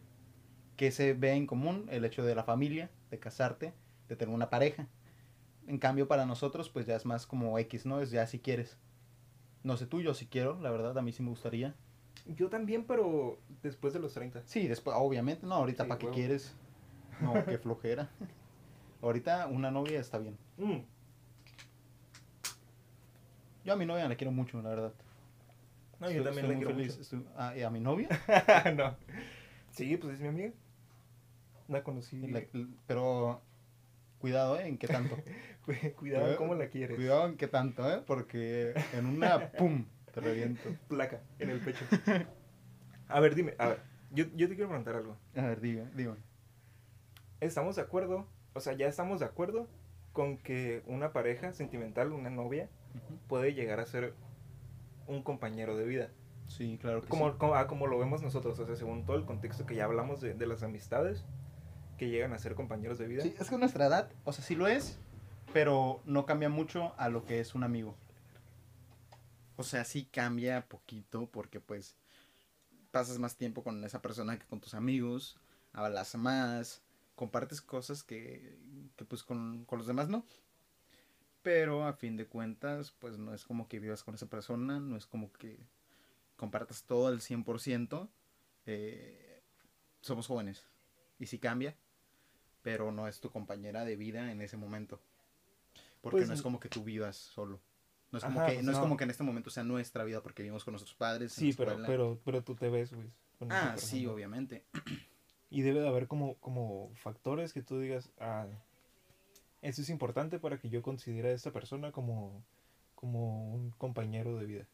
[0.77, 3.75] Que se ve en común el hecho de la familia, de casarte,
[4.09, 4.89] de tener una pareja.
[5.67, 8.01] En cambio para nosotros pues ya es más como X, ¿no?
[8.01, 8.79] Es ya si quieres.
[9.65, 11.75] No sé tú, yo si quiero, la verdad, a mí sí me gustaría.
[12.27, 14.43] Yo también, pero después de los 30.
[14.47, 16.55] Sí, después, obviamente, no, ahorita Sí, para qué quieres.
[17.21, 18.09] No, qué flojera.
[19.01, 20.37] ahorita una novia está bien.
[20.59, 20.79] Mm,
[23.65, 24.93] Yo a mi novia la quiero mucho, la verdad.
[26.01, 26.89] No, yo también la quiero feliz.
[26.99, 27.01] mucho.
[27.03, 28.09] Estoy- ah, ¿y a mi novia?
[28.77, 28.97] no.
[29.71, 30.53] Sí, pues es mi amiga.
[31.69, 32.19] La conocí.
[32.27, 32.43] La-
[32.87, 33.41] pero
[34.19, 34.67] cuidado, ¿eh?
[34.67, 35.17] ¿En qué tanto?
[35.97, 36.97] Cuidado cómo la quieres.
[36.97, 38.03] Cuidado en qué tanto, ¿eh?
[38.05, 39.85] Porque en una, ¡pum!
[40.13, 40.71] Te reviento.
[40.89, 41.85] Placa en el pecho.
[43.09, 43.81] A ver, dime, a ver.
[44.11, 45.17] Yo, yo te quiero preguntar algo.
[45.37, 46.19] A ver, diga, dígame.
[47.41, 48.27] ¿Estamos de acuerdo?
[48.55, 49.69] O sea, ya estamos de acuerdo
[50.13, 52.69] con que una pareja sentimental, una novia,
[53.27, 54.15] puede llegar a ser
[55.07, 56.11] un compañero de vida.
[56.47, 57.37] Sí, claro que Como, sí.
[57.39, 60.21] como, ah, como lo vemos nosotros, o sea, según todo el contexto que ya hablamos
[60.21, 61.25] de, de las amistades
[61.97, 63.23] que llegan a ser compañeros de vida.
[63.23, 64.99] Sí, es que nuestra edad, o sea, sí lo es,
[65.55, 67.97] pero no cambia mucho a lo que es un amigo.
[69.63, 71.95] O sea, sí cambia poquito porque pues
[72.91, 75.37] pasas más tiempo con esa persona que con tus amigos,
[75.73, 76.83] hablas más,
[77.15, 78.59] compartes cosas que,
[78.97, 80.27] que pues con, con los demás no.
[81.45, 84.97] Pero a fin de cuentas, pues no es como que vivas con esa persona, no
[84.97, 85.57] es como que
[86.37, 88.09] compartas todo al 100%.
[88.67, 89.45] eh,
[90.01, 90.67] somos jóvenes
[91.21, 91.77] y sí cambia,
[92.63, 95.01] pero no es tu compañera de vida en ese momento.
[96.01, 97.61] Porque Pues, no es como que tú vivas solo.
[98.13, 100.05] No es, como Ajá, que, pues no es como que en este momento sea nuestra
[100.05, 101.33] vida porque vivimos con nuestros padres.
[101.33, 101.89] Sí, pero, escuela.
[101.89, 103.09] pero, pero tú te ves, güey.
[103.49, 104.65] Ah, sí, obviamente.
[105.51, 108.47] Y debe de haber como, como factores que tú digas, ah,
[109.63, 112.45] eso es importante para que yo considere a esta persona como,
[112.95, 114.67] como un compañero de vida,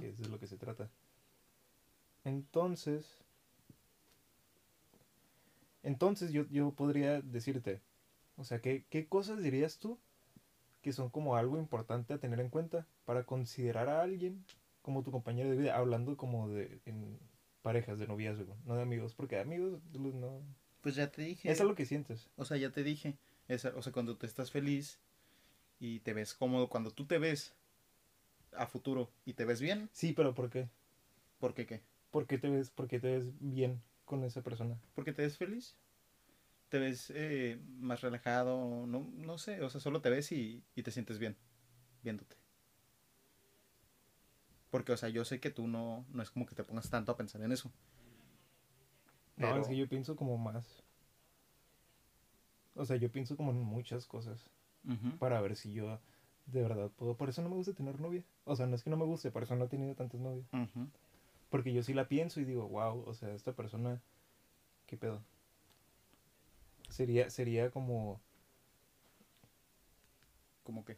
[0.00, 0.90] que es de lo que se trata.
[2.24, 3.24] Entonces,
[5.82, 7.80] entonces yo, yo podría decirte,
[8.36, 9.98] o sea, ¿qué, ¿qué cosas dirías tú
[10.88, 14.42] que son como algo importante a tener en cuenta para considerar a alguien
[14.80, 17.18] como tu compañero de vida, hablando como de en
[17.60, 20.40] parejas, de noviazgo, no de amigos, porque amigos pues, no...
[20.80, 21.50] Pues ya te dije.
[21.50, 22.30] Es algo que sientes.
[22.36, 23.18] O sea, ya te dije.
[23.48, 24.98] Es, o sea, cuando tú estás feliz
[25.78, 27.52] y te ves cómodo, cuando tú te ves
[28.56, 30.70] a futuro y te ves bien, Sí, pero ¿por qué?
[31.38, 31.82] ¿por qué qué?
[32.10, 34.80] ¿Por qué te ves, por qué te ves bien con esa persona?
[34.94, 35.76] Porque te ves feliz.
[36.68, 40.82] Te ves eh, más relajado, no, no sé, o sea, solo te ves y, y
[40.82, 41.36] te sientes bien
[42.02, 42.36] viéndote.
[44.70, 47.10] Porque, o sea, yo sé que tú no, no es como que te pongas tanto
[47.12, 47.72] a pensar en eso.
[49.36, 50.82] No, es que yo pienso como más.
[52.74, 54.50] O sea, yo pienso como en muchas cosas
[55.18, 55.98] para ver si yo
[56.46, 57.16] de verdad puedo.
[57.16, 58.24] Por eso no me gusta tener novia.
[58.44, 60.46] O sea, no es que no me guste, por eso no he tenido tantas novias.
[61.50, 64.00] Porque yo sí la pienso y digo, wow, o sea, esta persona,
[64.86, 65.22] ¿qué pedo?
[66.88, 68.20] Sería, sería como,
[70.64, 70.96] Como que.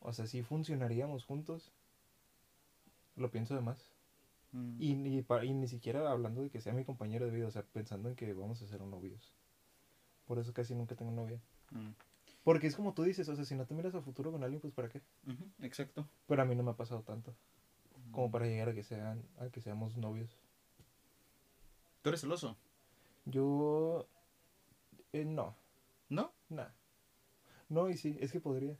[0.00, 1.72] o sea, si funcionaríamos juntos.
[3.16, 3.92] Lo pienso de más.
[4.52, 7.62] mm, Y, y ni siquiera hablando de que sea mi compañero de vida, o sea,
[7.62, 9.32] pensando en que vamos a ser novios.
[10.26, 11.40] Por eso casi nunca tengo novia.
[11.70, 11.90] mm,
[12.42, 14.60] Porque es como tú dices, o sea, si no te miras a futuro con alguien,
[14.60, 15.02] pues ¿para qué?
[15.60, 16.08] Exacto.
[16.26, 17.34] Pero a mí no me ha pasado tanto.
[18.10, 20.36] Como para llegar a que sean, a que seamos novios.
[22.02, 22.56] ¿Tú eres celoso?
[23.26, 24.06] Yo
[25.12, 25.56] eh, no,
[26.08, 26.32] ¿No?
[26.48, 26.74] nada.
[27.68, 28.76] No, y sí, es que podría.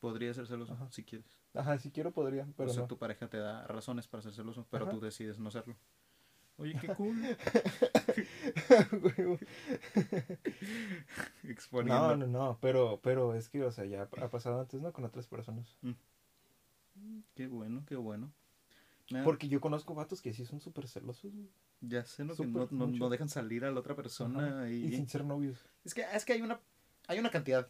[0.00, 0.90] Podría ser celoso, Ajá.
[0.90, 1.38] si quieres.
[1.52, 2.88] Ajá, si quiero podría, pero o sea, no.
[2.88, 4.94] tu pareja te da razones para ser celoso, pero Ajá.
[4.94, 5.76] tú decides no serlo.
[6.56, 7.16] Oye, qué cool.
[11.44, 12.16] Exponiendo.
[12.16, 14.92] no, no, no, pero, pero es que, o sea, ya ha pasado antes, ¿no?
[14.92, 15.78] Con otras personas.
[17.34, 18.32] Qué bueno, qué bueno.
[19.24, 21.48] Porque yo conozco vatos que sí son súper celosos, güey.
[21.80, 24.70] ya sé que no, no- no dejan salir a la otra persona.
[24.70, 24.84] Y...
[24.86, 25.58] Y sin ser novios.
[25.84, 26.60] Es que, es que hay una
[27.08, 27.68] hay una cantidad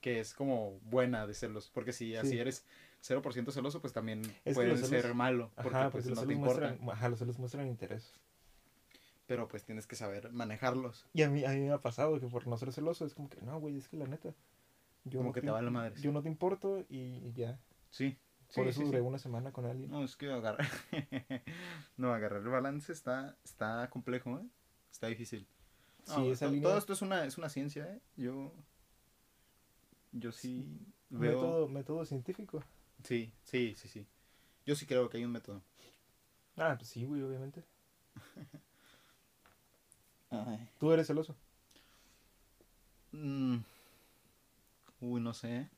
[0.00, 1.70] que es como buena de celos.
[1.72, 2.38] Porque si así Sí.
[2.40, 2.64] eres
[3.02, 4.22] 0% celoso, pues también
[4.52, 5.52] pueden celos- ser malo.
[5.54, 6.60] Porque Ajá, pues porque no te importa.
[6.70, 8.12] muestran, ajá, los celos muestran interés.
[9.26, 11.06] Pero pues tienes que saber manejarlos.
[11.14, 13.28] Y a mí, a mí me ha pasado que por no ser celoso es como
[13.30, 14.34] que, no, güey, es que la neta.
[15.04, 16.02] Yo Como no que te vale madres.
[16.02, 17.58] Yo no te importo y ya.
[17.90, 18.18] Sí.
[18.54, 19.04] Por Sí, eso sí, duré sí.
[19.04, 19.90] una semana con alguien.
[19.90, 20.66] No, es que agarrar.
[21.96, 24.46] no, agarrar el balance está, está complejo, ¿eh?
[24.90, 25.46] Está difícil.
[26.04, 28.00] Sí, esa línea- Todo esto es una, es una ciencia, ¿eh?
[28.16, 28.52] Yo.
[30.12, 30.66] Yo sí
[31.08, 31.40] veo.
[31.40, 32.62] Método, método científico.
[33.04, 34.06] Sí, sí, sí, sí.
[34.66, 35.62] Yo sí creo que hay un método.
[36.56, 37.64] Ah, pues sí, güey, obviamente.
[40.30, 40.68] Ay.
[40.78, 41.34] Tú eres celoso.
[43.12, 43.58] Mm.
[45.00, 45.68] Uy, no sé.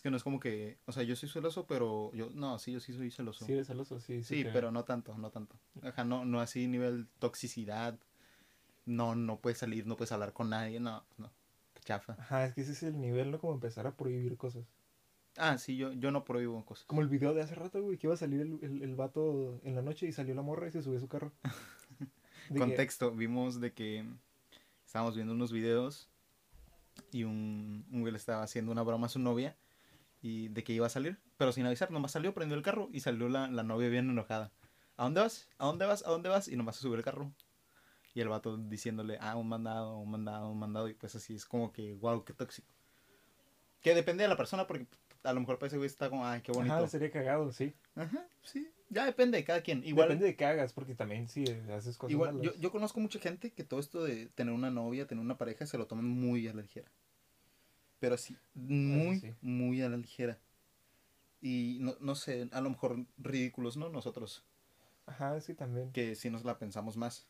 [0.00, 0.78] Es que no es como que.
[0.86, 2.10] O sea, yo soy celoso, pero.
[2.14, 3.44] yo No, sí, yo sí soy celoso.
[3.44, 4.24] Sí, eres celoso, sí.
[4.24, 5.56] Sí, te- pero no tanto, no tanto.
[5.82, 7.98] Ajá, no, no así nivel toxicidad.
[8.86, 11.30] No, no puedes salir, no puedes hablar con nadie, no, no.
[11.74, 12.14] Qué chafa.
[12.18, 13.38] Ajá, es que ese es el nivel, ¿no?
[13.38, 14.64] Como empezar a prohibir cosas.
[15.36, 16.86] Ah, sí, yo, yo no prohíbo cosas.
[16.86, 19.60] Como el video de hace rato, güey, que iba a salir el, el, el vato
[19.64, 21.30] en la noche y salió la morra y se subió a su carro.
[22.48, 24.06] Que- Contexto, vimos de que
[24.86, 26.08] estábamos viendo unos videos
[27.12, 29.54] y un, un güey le estaba haciendo una broma a su novia
[30.22, 33.00] y de que iba a salir, pero sin avisar, nomás salió, prendió el carro y
[33.00, 34.52] salió la, la novia bien enojada.
[34.96, 35.48] ¿A dónde vas?
[35.58, 36.04] ¿A dónde vas?
[36.04, 36.48] ¿A dónde vas?
[36.48, 37.32] Y nomás se subió el carro.
[38.12, 40.88] Y el vato diciéndole, ah, un mandado, un mandado, un mandado.
[40.88, 42.68] Y pues así es como que, wow, qué tóxico.
[43.80, 44.86] Que depende de la persona porque
[45.22, 46.74] a lo mejor para ese güey está como, ay, qué bonito.
[46.74, 47.72] Ajá, sería cagado, sí.
[47.94, 48.70] Ajá, sí.
[48.90, 49.82] Ya depende de cada quien.
[49.84, 52.54] Igual, Depende de que hagas, porque también si haces cosas Igual, malas.
[52.54, 55.64] yo, yo conozco mucha gente que todo esto de tener una novia, tener una pareja,
[55.64, 56.90] se lo toman muy a la ligera.
[58.00, 59.34] Pero sí, muy, sí.
[59.42, 60.38] muy a la ligera.
[61.42, 63.88] y no, no sé, a lo mejor ridículos, ¿no?
[63.88, 64.44] Nosotros,
[65.06, 65.92] Ajá, sí, también.
[65.92, 67.26] que sí nos la pensamos más.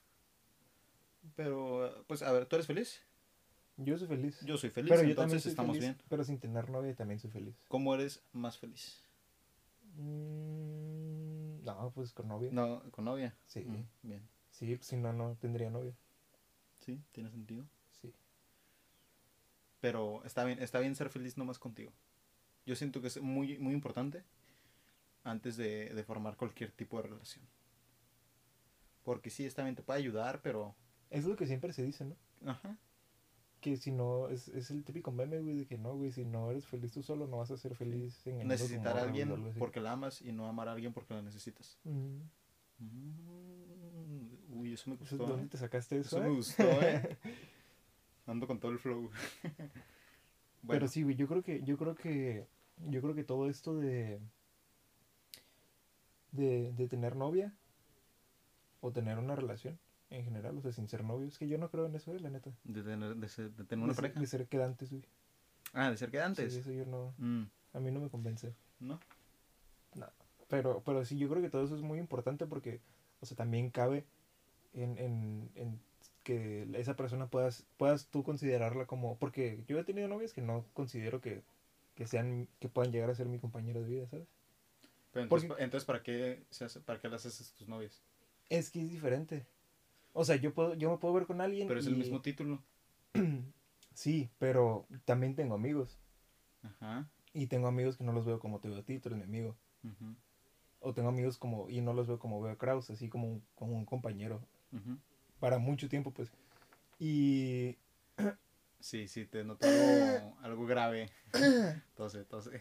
[1.37, 3.03] Pero, pues, a ver, ¿tú eres feliz?
[3.77, 4.41] Yo soy feliz.
[4.45, 6.03] Yo soy feliz, pero entonces estamos feliz, bien.
[6.09, 7.55] Pero sin tener novia también soy feliz.
[7.68, 9.05] ¿Cómo eres más feliz?
[9.97, 12.51] Mm, no, pues con novia.
[12.53, 13.37] No, con novia.
[13.47, 13.61] Sí.
[13.61, 14.29] Mm, bien.
[14.51, 15.95] Sí, pues, si no, no tendría novia.
[16.85, 17.64] Sí, tiene sentido.
[19.81, 21.93] Pero está bien, está bien ser feliz nomás contigo.
[22.66, 24.24] Yo siento que es muy, muy importante
[25.24, 27.45] antes de, de formar cualquier tipo de relación.
[29.03, 30.74] Porque sí, está bien, te puede ayudar, pero...
[31.09, 32.16] Es lo que siempre se dice, ¿no?
[32.47, 32.78] Ajá.
[33.61, 36.51] Que si no, es, es el típico meme, güey, de que no, güey, si no
[36.51, 39.93] eres feliz tú solo, no vas a ser feliz en Necesitar a alguien porque la
[39.93, 41.78] amas y no amar a alguien porque la necesitas.
[41.85, 42.20] Mm.
[44.49, 45.16] Uy, eso me gustó.
[45.16, 45.49] ¿Dónde ¿eh?
[45.49, 46.16] te sacaste eso?
[46.16, 46.37] Eso me eh?
[46.37, 47.18] gustó, ¿eh?
[48.31, 49.11] Ando con todo el flow.
[50.68, 52.47] Pero sí, güey, yo creo que, yo creo que,
[52.87, 54.20] yo creo que todo esto de,
[56.33, 57.53] de, de tener novia
[58.81, 59.78] o tener una relación
[60.11, 62.31] en general, o sea, sin ser novio, es que yo no creo en eso, la
[62.31, 62.51] neta.
[62.64, 64.20] De tener, de ser- de tener una de, ser- pareja.
[64.20, 65.05] de ser quedantes, güey.
[65.72, 66.55] Ah, de ser que Sí, antes.
[66.57, 68.55] eso yo no, Mm, a mí no me convence.
[68.81, 68.99] ¿No?
[70.49, 72.81] Pero, pero sí, yo creo que todo eso es muy importante porque,
[73.20, 74.05] o sea, también cabe
[74.74, 75.81] en, en, en
[76.31, 80.64] que esa persona puedas, puedas tú considerarla como, porque yo he tenido novias que no
[80.74, 81.43] considero que,
[81.97, 84.28] que sean, que puedan llegar a ser mi compañero de vida, ¿sabes?
[85.12, 88.01] Pero entonces, Porque- entonces ¿para qué se hace, para qué las haces a tus novias?
[88.49, 89.45] Es que es diferente.
[90.12, 91.66] O sea, yo puedo, yo me puedo ver con alguien.
[91.66, 92.62] Pero es el mismo título.
[93.93, 95.99] Sí, pero también tengo amigos.
[96.62, 97.09] Ajá.
[97.35, 99.24] Y tengo amigos que no los veo como te veo a ti, tú eres mi
[99.24, 99.57] amigo.
[100.78, 103.43] O tengo amigos como, y no los veo como veo a Kraus, así como un,
[103.57, 104.41] como un compañero.
[104.72, 104.97] ujú.
[105.41, 106.30] Para mucho tiempo, pues.
[106.99, 107.76] Y
[108.80, 111.11] Sí, sí, te noto algo, algo grave.
[111.34, 112.61] Entonces, entonces.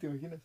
[0.00, 0.40] ¿Te imaginas?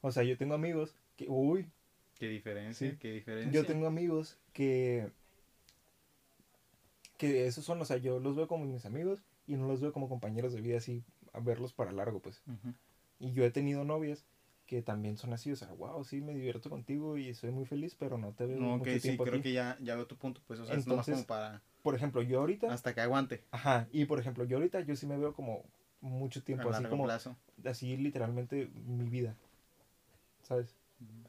[0.00, 1.70] o sea, yo tengo amigos que, uy,
[2.18, 2.96] qué diferencia, Sí.
[2.98, 3.52] qué diferencia.
[3.52, 5.10] yo tengo amigos que,
[7.16, 9.92] que esos son, o sea, yo los veo como mis amigos y no los veo
[9.92, 12.42] como compañeros de vida así, a verlos para largo, pues.
[13.18, 14.24] Y yo he tenido novias
[14.68, 17.96] que también son así, o sea, wow, sí, me divierto contigo y soy muy feliz,
[17.98, 19.42] pero no te veo No, mucho que sí, tiempo creo aquí.
[19.44, 21.94] que ya, ya veo tu punto, pues, o sea, es nomás Entonces- como para, Por
[21.94, 25.16] ejemplo, yo ahorita, hasta que aguante, ajá, y por ejemplo, yo ahorita yo sí me
[25.16, 25.64] veo como
[26.02, 27.34] mucho a tiempo, así largo como, plazo.
[27.64, 29.34] así literalmente mi vida,
[30.42, 30.76] ¿sabes?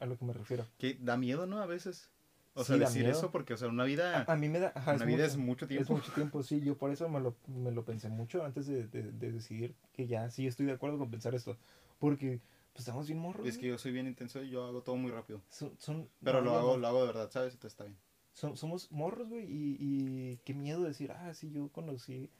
[0.00, 0.66] A lo que me refiero.
[0.78, 1.60] Que da miedo, ¿no?
[1.62, 2.10] A veces.
[2.54, 3.16] O Sí, sea, decir miedo.
[3.18, 5.24] eso porque, o sea, una vida, A, a mí me da, ajá, una vida mucho,
[5.32, 5.82] es mucho tiempo.
[5.84, 8.86] Es mucho tiempo, sí, yo por eso me lo, me lo pensé mucho antes de,
[8.88, 11.56] de- de decidir que ya sí estoy de acuerdo con pensar esto,
[12.00, 12.40] porque
[12.80, 13.46] pues estamos bien morros.
[13.46, 15.42] Es que yo soy bien intenso y yo hago todo muy rápido.
[15.50, 17.52] Son, son- Pero lo hago, lo hago de verdad, ¿sabes?
[17.52, 17.98] Entonces está bien.
[18.34, 22.30] Som- somos morros, güey, y, y qué miedo decir, ah, sí, yo conocí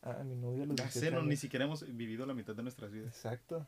[0.00, 2.62] a, mi novia los Ya 18 sé, no, ni siquiera hemos vivido la mitad de
[2.62, 3.14] nuestras vidas.
[3.14, 3.66] Exacto.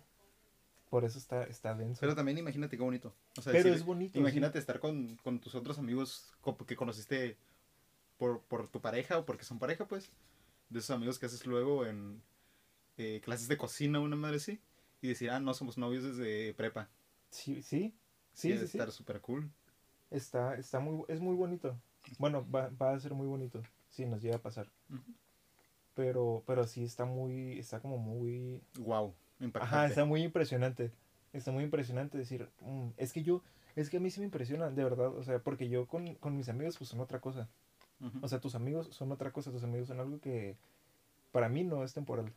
[0.89, 2.01] Por eso está, está denso.
[2.01, 3.15] Pero también imagínate qué bonito.
[3.37, 6.33] O sea, Pero decir, es bonito, Imagínate estar con, con tus otros amigos
[6.67, 7.37] que conociste
[8.17, 10.11] por, por tu pareja o porque son pareja, pues.
[10.71, 12.23] De esos amigos que haces luego en
[12.97, 14.63] eh, clases de cocina, una madre así.
[15.03, 16.89] Y decir, ah, no, somos novios desde prepa.
[17.31, 17.93] Sí, sí, sí,
[18.33, 18.79] sí, debe sí.
[18.79, 19.51] estar súper cool.
[20.11, 21.77] Está, está muy, es muy bonito.
[22.19, 24.69] Bueno, va, va a ser muy bonito si nos llega a pasar.
[25.95, 29.77] Pero, pero sí está muy, está como muy, Wow, impactante.
[29.77, 30.91] ajá, está muy impresionante.
[31.33, 33.43] Está muy impresionante decir, "Mm, es que yo,
[33.75, 36.37] es que a mí sí me impresiona, de verdad, o sea, porque yo con, con
[36.37, 37.49] mis amigos pues son otra cosa.
[38.21, 40.57] O sea, tus amigos son otra cosa, tus amigos son algo que
[41.33, 42.31] para mí no es temporal.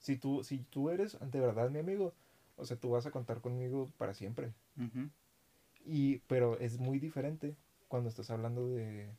[0.00, 2.12] Si tú, si tú eres de verdad mi amigo,
[2.56, 4.52] o sea, tú vas a contar conmigo para siempre.
[4.76, 5.10] Ujú.
[5.84, 7.54] Y, pero es muy diferente
[7.88, 9.10] cuando estás hablando de,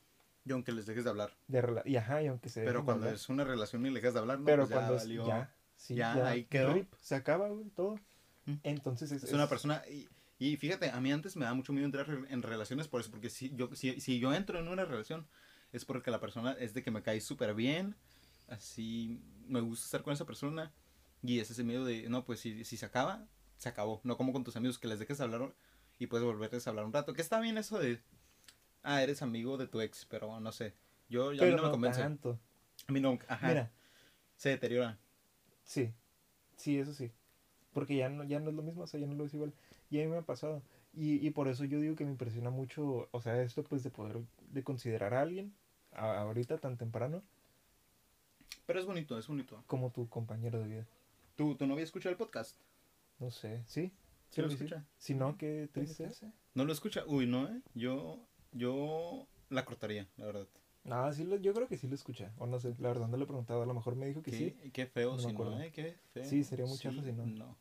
[0.45, 1.31] Y aunque les dejes de hablar.
[1.47, 3.15] de y ajá, y aunque se Pero cuando hablar.
[3.15, 5.25] es una relación y le dejas de hablar, no, pero pues ya cuando valió.
[5.25, 6.73] ya, sí, ya, ahí quedó.
[6.73, 7.99] rip, se acaba güey, todo.
[8.63, 9.83] Entonces es, Es una persona.
[9.89, 10.07] Y,
[10.39, 13.11] y fíjate, a mí antes me da mucho miedo entrar en relaciones por eso.
[13.11, 15.27] Porque si yo, si, si yo entro en una relación,
[15.71, 17.95] es porque la persona es de que me cae súper bien.
[18.47, 20.71] Así me gusta estar con esa persona.
[21.23, 23.25] Y es ese miedo de, no, pues si, si se acaba,
[23.57, 24.01] se acabó.
[24.03, 25.53] No como con tus amigos que les dejes hablar
[25.99, 27.13] y puedes volverles a hablar un rato.
[27.13, 28.01] Que está bien eso de,
[28.83, 30.73] ah, eres amigo de tu ex, pero no sé.
[31.09, 32.01] Yo, yo a mí pero no me convence.
[32.01, 32.39] tanto.
[32.87, 33.47] A mí no, ajá.
[33.47, 33.71] Mira,
[34.35, 34.97] Se deteriora.
[35.63, 35.93] sí,
[36.57, 37.11] sí, eso sí.
[37.73, 39.53] Porque ya no, ya no es lo mismo, o sea, ya no lo es igual.
[39.89, 40.63] Y a mí me ha pasado.
[40.93, 43.91] Y, y por eso yo digo que me impresiona mucho, o sea, esto pues de
[43.91, 44.17] poder,
[44.49, 45.53] de considerar a alguien
[45.93, 47.23] a- ahorita tan temprano
[48.71, 49.61] Pero es bonito, es bonito.
[49.67, 50.87] como tu compañero de vida.
[51.35, 52.55] ¿Tu, tu novia escucha el podcast?
[53.19, 53.91] No sé, ¿sí?
[54.29, 54.53] ¿Sí lo sí.
[54.55, 54.85] escucha?
[54.97, 56.09] Si no, qué triste.
[56.53, 57.03] ¿No lo escucha?
[57.05, 57.59] Uy, no, ¿eh?
[57.73, 60.47] Yo, yo la cortaría, la verdad.
[60.85, 62.31] No, sí lo- yo creo que sí lo escucha.
[62.37, 63.61] O no sé, la verdad no le he preguntado.
[63.61, 64.71] A lo mejor me dijo que Qué, sí.
[64.71, 65.61] qué feo No si no.
[65.61, 65.69] ¿eh?
[65.73, 66.23] Qué feo.
[66.23, 67.57] Sí, sería muy chafa si no.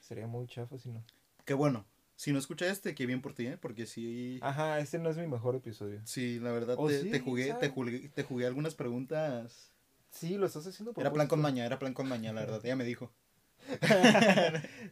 [0.00, 1.04] Sería muy chafa si no.
[1.44, 1.84] Qué bueno.
[2.14, 3.58] Si no escucha este, qué bien por ti, ¿eh?
[3.58, 4.38] Porque sí...
[4.40, 6.00] Ajá, este no es mi mejor episodio.
[6.06, 7.10] Sí, la verdad, ¿O te, sí?
[7.10, 9.74] te jugué, te jugué, te jugué algunas preguntas.
[10.10, 12.60] Sí, lo estás haciendo por Era plan con maña, era plan con maña, la verdad,
[12.64, 13.12] ella me dijo.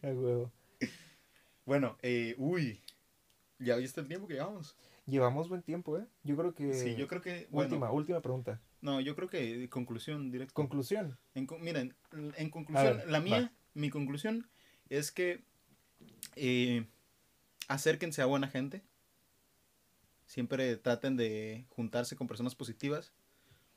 [0.02, 0.52] A huevo.
[1.64, 2.82] Bueno, eh, uy,
[3.58, 4.76] ya viste el tiempo que llevamos.
[5.06, 6.06] Llevamos buen tiempo, ¿eh?
[6.22, 6.72] Yo creo que...
[6.74, 8.60] Sí, yo creo que, bueno, Última, última pregunta.
[8.80, 10.54] no, yo creo que conclusión directa.
[10.54, 11.18] Conclusión.
[11.34, 11.94] En miren,
[12.36, 13.52] en conclusión, ver, la mía, va.
[13.74, 14.48] mi conclusión
[14.88, 15.44] es que
[16.36, 16.86] eh,
[17.68, 18.82] acérquense a buena gente.
[20.26, 23.12] Siempre traten de juntarse con personas positivas,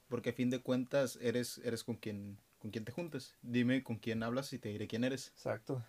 [0.08, 3.36] porque a fin de cuentas eres, eres con quien, con quien te juntes.
[3.42, 5.30] Dime con quién hablas y te diré quién eres.
[5.30, 5.84] Exacto.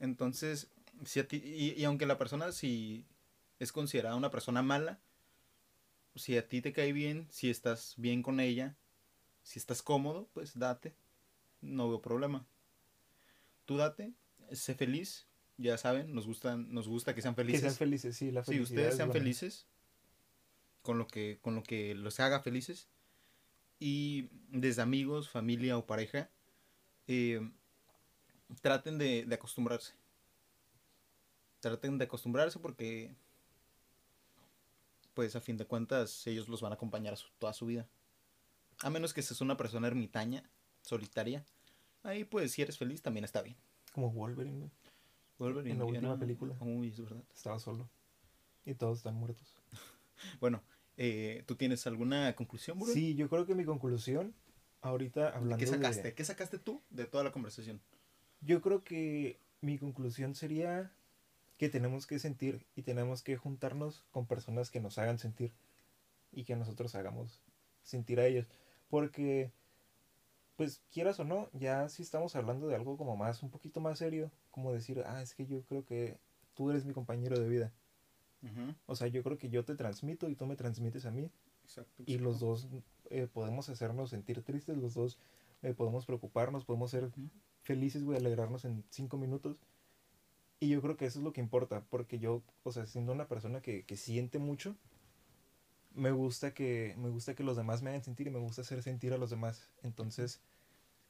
[0.00, 0.68] Entonces,
[1.04, 3.04] si a ti, y, y aunque la persona si
[3.58, 4.98] es considerada una persona mala,
[6.14, 8.76] si a ti te cae bien, si estás bien con ella,
[9.42, 10.94] si estás cómodo, pues date.
[11.62, 12.46] No veo problema.
[13.64, 14.12] Tú date,
[14.52, 15.26] sé feliz,
[15.56, 17.62] ya saben, nos gustan, nos gusta que sean Que felices.
[17.62, 19.20] sean felices, sí, la si felicidad ustedes es sean buena.
[19.20, 19.66] felices
[20.82, 22.86] con lo que con lo que los haga felices
[23.78, 26.30] y desde amigos familia o pareja
[27.08, 27.40] eh,
[28.60, 29.94] traten de, de acostumbrarse
[31.60, 33.14] traten de acostumbrarse porque
[35.14, 37.86] pues a fin de cuentas ellos los van a acompañar a su- toda su vida
[38.82, 40.48] a menos que seas una persona ermitaña
[40.82, 41.44] solitaria
[42.02, 43.56] ahí pues si eres feliz también está bien
[43.92, 44.70] Como Wolverine, güey.
[45.38, 46.56] Wolverine, En la última película.
[46.60, 47.88] uy es verdad Estaba solo.
[48.64, 49.54] Y todos están muertos.
[50.40, 50.62] bueno
[50.96, 52.92] eh, ¿tú tienes alguna conclusión Bruno?
[52.92, 54.34] Sí, yo creo que mi conclusión,
[54.80, 56.02] ahorita hablando ¿Qué sacaste?
[56.02, 56.14] de...
[56.14, 57.80] ¿Qué sacaste tú de toda la conversación?
[58.40, 60.92] Yo creo que mi conclusión sería
[61.58, 65.52] que tenemos que sentir y tenemos que juntarnos con personas que nos hagan sentir
[66.32, 67.42] y que nosotros hagamos
[67.82, 68.46] sentir a ellos.
[68.88, 69.52] Porque,
[70.56, 73.98] pues quieras o no, ya si estamos hablando de algo como más, un poquito más
[73.98, 76.18] serio, como decir, ah, es que yo creo que
[76.54, 77.72] tú eres mi compañero de vida.
[78.86, 81.30] O sea, yo creo que yo te transmito y tú me transmites a mí
[81.64, 82.04] Exacto.
[82.06, 82.68] y los dos
[83.10, 85.18] eh, podemos hacernos sentir tristes, los dos
[85.62, 87.28] eh, podemos preocuparnos, podemos ser Ujú.
[87.62, 89.56] felices, güey, alegrarnos en cinco minutos.
[90.60, 93.26] Y yo creo que eso es lo que importa, porque yo, o sea, siendo una
[93.28, 94.74] persona que, que siente mucho,
[95.94, 98.82] me gusta que me gusta que los demás me hagan sentir y me gusta hacer
[98.82, 99.70] sentir a los demás.
[99.82, 100.40] Entonces,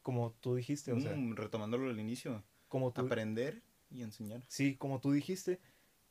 [0.02, 4.42] como tú dijiste, o sea, Mm, retomándolo al inicio, como tú aprender y enseñar.
[4.48, 5.60] Sí, como tú dijiste,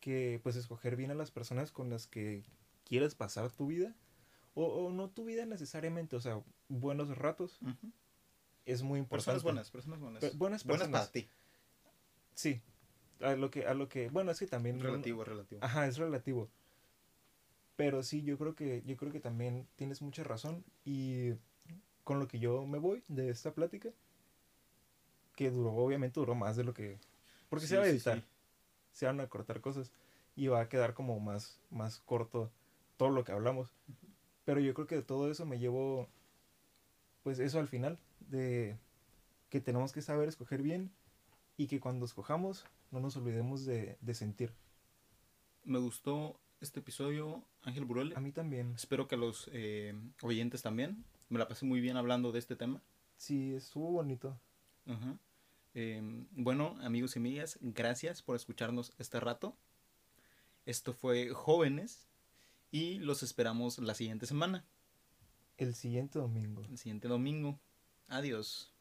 [0.05, 2.43] que pues escoger bien a las personas con las que
[2.87, 3.95] quieres pasar tu vida,
[4.53, 7.57] o, o no tu vida necesariamente, o sea, buenos ratos,
[8.67, 9.41] es muy importante.
[9.41, 10.37] Personas buenas, personas buenas.
[10.37, 11.27] Buenas para ti.
[12.35, 12.61] Sí,
[13.19, 14.79] a lo que, a lo que, bueno, es que también...
[14.79, 15.63] Relativo, relativo.
[15.63, 16.51] Ajá, es relativo.
[17.75, 21.31] Pero sí, yo creo que, yo creo que también tienes mucha razón y
[22.03, 23.89] con lo que yo me voy de esta plática,
[25.35, 26.99] que duró, obviamente duró más de lo que...
[27.49, 28.19] Porque se Sí, va a sí, editar.
[28.19, 28.25] sí.
[28.95, 29.91] Se van a cortar cosas
[30.37, 32.49] y va a quedar como más, más corto
[32.95, 33.73] todo lo que hablamos.
[34.45, 36.07] Pero yo creo que de todo eso me llevo,
[37.21, 38.79] pues eso al final, de
[39.49, 40.91] que tenemos que saber escoger bien
[41.57, 44.53] y que cuando escojamos no nos olvidemos de, de sentir.
[45.65, 48.13] Me gustó este episodio, Ángel Buruel.
[48.15, 48.73] A mí también.
[48.75, 51.03] Espero que los eh, oyentes también.
[51.27, 52.81] Me la pasé muy bien hablando de este tema.
[53.17, 54.39] Sí, estuvo bonito.
[54.85, 55.17] Ajá.
[55.75, 56.01] Eh,
[56.31, 59.55] bueno, amigos y amigas, gracias por escucharnos este rato.
[60.65, 62.07] Esto fue Jóvenes
[62.71, 64.63] y los esperamos la siguiente semana,
[65.57, 66.63] El siguiente domingo.
[66.69, 67.59] el siguiente domingo.
[68.07, 68.71] Adiós.